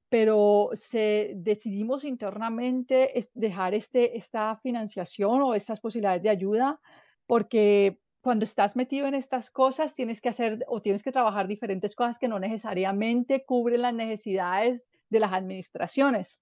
pero 0.09 0.71
se, 0.73 1.35
decidimos 1.37 2.03
internamente 2.03 3.13
dejar 3.33 3.73
este, 3.73 4.17
esta 4.17 4.57
financiación 4.57 5.41
o 5.41 5.55
estas 5.55 5.79
posibilidades 5.79 6.21
de 6.21 6.31
ayuda 6.31 6.81
porque 7.27 7.97
cuando 8.25 8.43
estás 8.43 8.75
metido 8.75 9.05
en 9.05 9.13
estas 9.13 9.51
cosas, 9.51 9.93
tienes 9.93 10.19
que 10.19 10.29
hacer 10.29 10.65
o 10.67 10.81
tienes 10.81 11.03
que 11.03 11.11
trabajar 11.11 11.47
diferentes 11.47 11.95
cosas 11.95 12.17
que 12.17 12.27
no 12.27 12.39
necesariamente 12.39 13.45
cubren 13.45 13.83
las 13.83 13.93
necesidades 13.93 14.89
de 15.11 15.19
las 15.19 15.31
administraciones. 15.31 16.41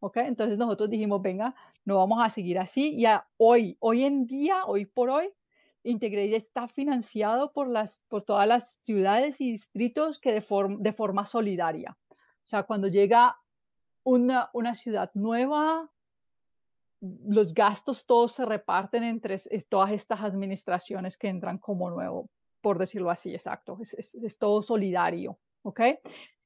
¿Ok? 0.00 0.16
Entonces 0.16 0.58
nosotros 0.58 0.90
dijimos, 0.90 1.22
venga, 1.22 1.54
no 1.84 1.98
vamos 1.98 2.18
a 2.20 2.30
seguir 2.30 2.58
así. 2.58 2.98
Ya 2.98 3.28
hoy, 3.36 3.76
hoy 3.78 4.02
en 4.02 4.26
día, 4.26 4.64
hoy 4.66 4.86
por 4.86 5.08
hoy, 5.08 5.32
Integrate 5.84 6.34
está 6.34 6.66
financiado 6.66 7.52
por, 7.52 7.68
las, 7.68 8.02
por 8.08 8.22
todas 8.22 8.48
las 8.48 8.80
ciudades 8.82 9.40
y 9.40 9.52
distritos 9.52 10.18
que 10.18 10.32
de, 10.32 10.44
de 10.80 10.92
forma 10.92 11.26
solidaria. 11.26 11.96
O 12.10 12.48
sea, 12.50 12.64
cuando 12.64 12.88
llega 12.88 13.38
una, 14.02 14.50
una 14.52 14.74
ciudad 14.74 15.12
nueva, 15.14 15.92
los 17.00 17.54
gastos 17.54 18.04
todos 18.06 18.32
se 18.32 18.44
reparten 18.44 19.04
entre 19.04 19.38
todas 19.68 19.92
estas 19.92 20.22
administraciones 20.22 21.16
que 21.16 21.28
entran 21.28 21.58
como 21.58 21.88
nuevo. 21.90 22.28
por 22.60 22.78
decirlo 22.78 23.10
así, 23.10 23.32
exacto. 23.32 23.78
Es, 23.80 24.36
todo 24.38 24.60
solidario, 24.60 25.38
¿ok? 25.62 25.80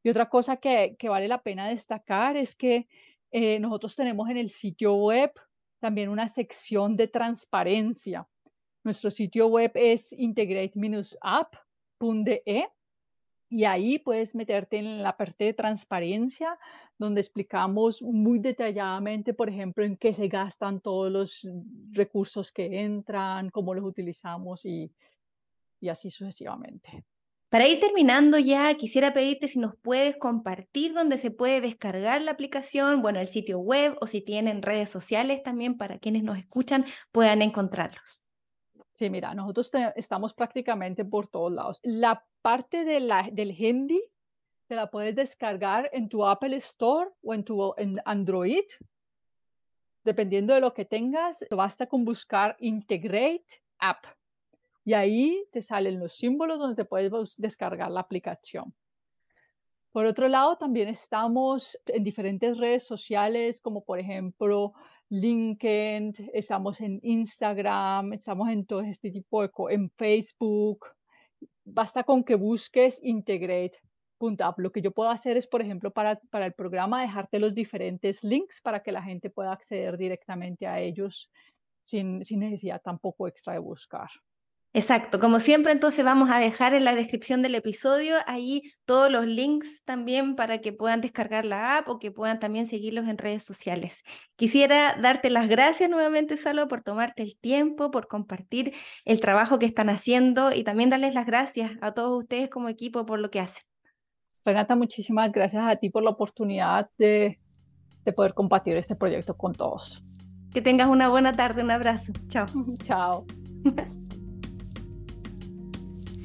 Y 0.04 0.10
otra 0.10 0.28
cosa 0.28 0.58
que, 0.58 0.96
vale 1.02 1.26
la 1.26 1.42
pena 1.42 1.68
destacar 1.68 2.36
es 2.36 2.54
que 2.54 2.86
eh, 3.32 3.58
nosotros 3.58 3.96
tenemos 3.96 4.30
en 4.30 4.36
el 4.36 4.50
sitio 4.50 4.94
web 4.94 5.32
también 5.80 6.08
una 6.08 6.28
sección 6.28 6.96
de 6.96 7.08
transparencia. 7.08 8.28
Nuestro 8.84 9.10
sitio 9.10 9.48
web 9.48 9.72
es 9.74 10.12
integrate-app.de 10.12 12.68
y 13.48 13.64
ahí 13.64 13.98
puedes 13.98 14.34
meterte 14.34 14.78
en 14.78 15.02
la 15.02 15.16
parte 15.16 15.44
de 15.44 15.54
transparencia, 15.54 16.58
donde 16.98 17.20
explicamos 17.20 18.02
muy 18.02 18.38
detalladamente, 18.38 19.34
por 19.34 19.48
ejemplo, 19.48 19.84
en 19.84 19.96
qué 19.96 20.12
se 20.12 20.28
gastan 20.28 20.80
todos 20.80 21.10
los 21.12 21.48
recursos 21.92 22.52
que 22.52 22.80
entran, 22.80 23.50
cómo 23.50 23.74
los 23.74 23.84
utilizamos 23.84 24.64
y, 24.64 24.90
y 25.80 25.88
así 25.88 26.10
sucesivamente. 26.10 27.04
Para 27.54 27.68
ir 27.68 27.78
terminando 27.78 28.36
ya, 28.36 28.74
quisiera 28.74 29.14
pedirte 29.14 29.46
si 29.46 29.60
nos 29.60 29.76
puedes 29.76 30.16
compartir 30.16 30.92
dónde 30.92 31.18
se 31.18 31.30
puede 31.30 31.60
descargar 31.60 32.20
la 32.20 32.32
aplicación, 32.32 33.00
bueno, 33.00 33.20
el 33.20 33.28
sitio 33.28 33.60
web 33.60 33.96
o 34.00 34.08
si 34.08 34.20
tienen 34.20 34.60
redes 34.60 34.90
sociales 34.90 35.44
también 35.44 35.76
para 35.76 36.00
quienes 36.00 36.24
nos 36.24 36.36
escuchan 36.36 36.84
puedan 37.12 37.42
encontrarlos. 37.42 38.23
Sí, 38.94 39.10
mira, 39.10 39.34
nosotros 39.34 39.72
estamos 39.96 40.34
prácticamente 40.34 41.04
por 41.04 41.26
todos 41.26 41.52
lados. 41.52 41.80
La 41.82 42.24
parte 42.42 42.84
de 42.84 43.00
la, 43.00 43.28
del 43.32 43.50
Hindi 43.50 44.00
te 44.68 44.76
la 44.76 44.88
puedes 44.88 45.16
descargar 45.16 45.90
en 45.92 46.08
tu 46.08 46.24
Apple 46.24 46.54
Store 46.56 47.10
o 47.24 47.34
en 47.34 47.42
tu 47.42 47.74
Android. 48.04 48.62
Dependiendo 50.04 50.54
de 50.54 50.60
lo 50.60 50.72
que 50.72 50.84
tengas, 50.84 51.44
basta 51.50 51.88
con 51.88 52.04
buscar 52.04 52.56
Integrate 52.60 53.64
App. 53.80 54.04
Y 54.84 54.92
ahí 54.92 55.44
te 55.50 55.60
salen 55.60 55.98
los 55.98 56.12
símbolos 56.14 56.60
donde 56.60 56.76
te 56.76 56.84
puedes 56.84 57.34
descargar 57.36 57.90
la 57.90 57.98
aplicación. 57.98 58.72
Por 59.90 60.06
otro 60.06 60.28
lado, 60.28 60.56
también 60.56 60.86
estamos 60.86 61.76
en 61.86 62.04
diferentes 62.04 62.58
redes 62.58 62.86
sociales, 62.86 63.60
como 63.60 63.84
por 63.84 63.98
ejemplo 63.98 64.72
LinkedIn, 65.20 66.12
estamos 66.32 66.80
en 66.80 66.98
Instagram, 67.02 68.14
estamos 68.14 68.48
en 68.50 68.66
todo 68.66 68.80
este 68.80 69.10
tipo 69.10 69.42
de 69.42 69.48
cosas, 69.48 69.74
en 69.74 69.90
Facebook. 69.90 70.86
Basta 71.64 72.02
con 72.02 72.24
que 72.24 72.34
busques 72.34 73.00
Integrate.app. 73.02 74.58
Lo 74.58 74.72
que 74.72 74.82
yo 74.82 74.90
puedo 74.90 75.10
hacer 75.10 75.36
es, 75.36 75.46
por 75.46 75.62
ejemplo, 75.62 75.92
para, 75.92 76.16
para 76.30 76.46
el 76.46 76.52
programa, 76.52 77.02
dejarte 77.02 77.38
los 77.38 77.54
diferentes 77.54 78.24
links 78.24 78.60
para 78.60 78.82
que 78.82 78.90
la 78.90 79.02
gente 79.02 79.30
pueda 79.30 79.52
acceder 79.52 79.96
directamente 79.96 80.66
a 80.66 80.80
ellos 80.80 81.30
sin, 81.80 82.24
sin 82.24 82.40
necesidad 82.40 82.82
tampoco 82.82 83.28
extra 83.28 83.52
de 83.52 83.60
buscar. 83.60 84.08
Exacto, 84.76 85.20
como 85.20 85.38
siempre 85.38 85.70
entonces 85.70 86.04
vamos 86.04 86.30
a 86.30 86.40
dejar 86.40 86.74
en 86.74 86.84
la 86.84 86.96
descripción 86.96 87.42
del 87.42 87.54
episodio 87.54 88.16
ahí 88.26 88.60
todos 88.84 89.08
los 89.08 89.24
links 89.24 89.84
también 89.84 90.34
para 90.34 90.58
que 90.58 90.72
puedan 90.72 91.00
descargar 91.00 91.44
la 91.44 91.78
app 91.78 91.88
o 91.88 92.00
que 92.00 92.10
puedan 92.10 92.40
también 92.40 92.66
seguirlos 92.66 93.06
en 93.06 93.16
redes 93.16 93.44
sociales. 93.44 94.02
Quisiera 94.34 94.96
darte 95.00 95.30
las 95.30 95.48
gracias 95.48 95.88
nuevamente, 95.88 96.36
Salo, 96.36 96.66
por 96.66 96.82
tomarte 96.82 97.22
el 97.22 97.38
tiempo, 97.38 97.92
por 97.92 98.08
compartir 98.08 98.74
el 99.04 99.20
trabajo 99.20 99.60
que 99.60 99.66
están 99.66 99.88
haciendo 99.90 100.52
y 100.52 100.64
también 100.64 100.90
darles 100.90 101.14
las 101.14 101.24
gracias 101.24 101.70
a 101.80 101.92
todos 101.92 102.18
ustedes 102.22 102.50
como 102.50 102.68
equipo 102.68 103.06
por 103.06 103.20
lo 103.20 103.30
que 103.30 103.38
hacen. 103.38 103.62
Renata, 104.44 104.74
muchísimas 104.74 105.32
gracias 105.32 105.62
a 105.64 105.76
ti 105.76 105.88
por 105.88 106.02
la 106.02 106.10
oportunidad 106.10 106.90
de, 106.98 107.38
de 108.04 108.12
poder 108.12 108.34
compartir 108.34 108.76
este 108.76 108.96
proyecto 108.96 109.36
con 109.36 109.52
todos. 109.52 110.02
Que 110.52 110.60
tengas 110.60 110.88
una 110.88 111.08
buena 111.08 111.32
tarde, 111.32 111.62
un 111.62 111.70
abrazo. 111.70 112.12
Chao. 112.26 112.46
Chao. 112.82 113.24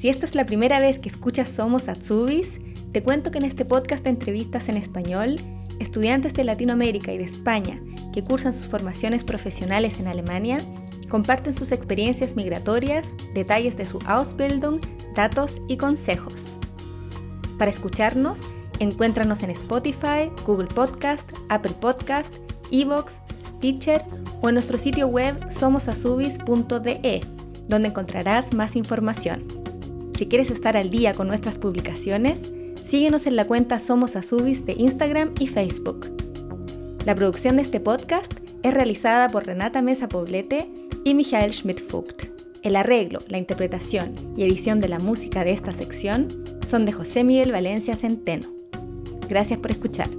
Si 0.00 0.08
esta 0.08 0.24
es 0.24 0.34
la 0.34 0.46
primera 0.46 0.80
vez 0.80 0.98
que 0.98 1.10
escuchas 1.10 1.50
Somos 1.50 1.86
Atsubis, 1.86 2.58
te 2.90 3.02
cuento 3.02 3.30
que 3.30 3.36
en 3.36 3.44
este 3.44 3.66
podcast 3.66 4.02
de 4.02 4.08
entrevistas 4.08 4.70
en 4.70 4.78
español, 4.78 5.36
estudiantes 5.78 6.32
de 6.32 6.42
Latinoamérica 6.44 7.12
y 7.12 7.18
de 7.18 7.24
España 7.24 7.78
que 8.14 8.24
cursan 8.24 8.54
sus 8.54 8.66
formaciones 8.66 9.24
profesionales 9.24 10.00
en 10.00 10.06
Alemania 10.06 10.56
comparten 11.10 11.52
sus 11.52 11.70
experiencias 11.70 12.34
migratorias, 12.34 13.08
detalles 13.34 13.76
de 13.76 13.84
su 13.84 13.98
Ausbildung, 14.06 14.80
datos 15.14 15.60
y 15.68 15.76
consejos. 15.76 16.56
Para 17.58 17.70
escucharnos, 17.70 18.38
encuéntranos 18.78 19.42
en 19.42 19.50
Spotify, 19.50 20.30
Google 20.46 20.68
Podcast, 20.68 21.30
Apple 21.50 21.74
Podcast, 21.78 22.36
Evox, 22.70 23.18
Teacher 23.60 24.02
o 24.40 24.48
en 24.48 24.54
nuestro 24.54 24.78
sitio 24.78 25.08
web 25.08 25.36
somosasubis.de, 25.52 27.20
donde 27.68 27.88
encontrarás 27.88 28.54
más 28.54 28.76
información. 28.76 29.69
Si 30.20 30.26
quieres 30.26 30.50
estar 30.50 30.76
al 30.76 30.90
día 30.90 31.14
con 31.14 31.28
nuestras 31.28 31.56
publicaciones, 31.56 32.52
síguenos 32.84 33.26
en 33.26 33.36
la 33.36 33.46
cuenta 33.46 33.78
Somos 33.78 34.16
Azubis 34.16 34.66
de 34.66 34.74
Instagram 34.74 35.32
y 35.40 35.46
Facebook. 35.46 36.14
La 37.06 37.14
producción 37.14 37.56
de 37.56 37.62
este 37.62 37.80
podcast 37.80 38.30
es 38.62 38.74
realizada 38.74 39.30
por 39.30 39.46
Renata 39.46 39.80
Mesa 39.80 40.10
Poblete 40.10 40.68
y 41.04 41.14
Michael 41.14 41.54
Schmidt-Fugt. 41.54 42.24
El 42.60 42.76
arreglo, 42.76 43.20
la 43.28 43.38
interpretación 43.38 44.12
y 44.36 44.42
edición 44.42 44.78
de 44.80 44.88
la 44.88 44.98
música 44.98 45.42
de 45.42 45.52
esta 45.52 45.72
sección 45.72 46.28
son 46.66 46.84
de 46.84 46.92
José 46.92 47.24
Miguel 47.24 47.52
Valencia 47.52 47.96
Centeno. 47.96 48.46
Gracias 49.26 49.58
por 49.58 49.70
escuchar. 49.70 50.10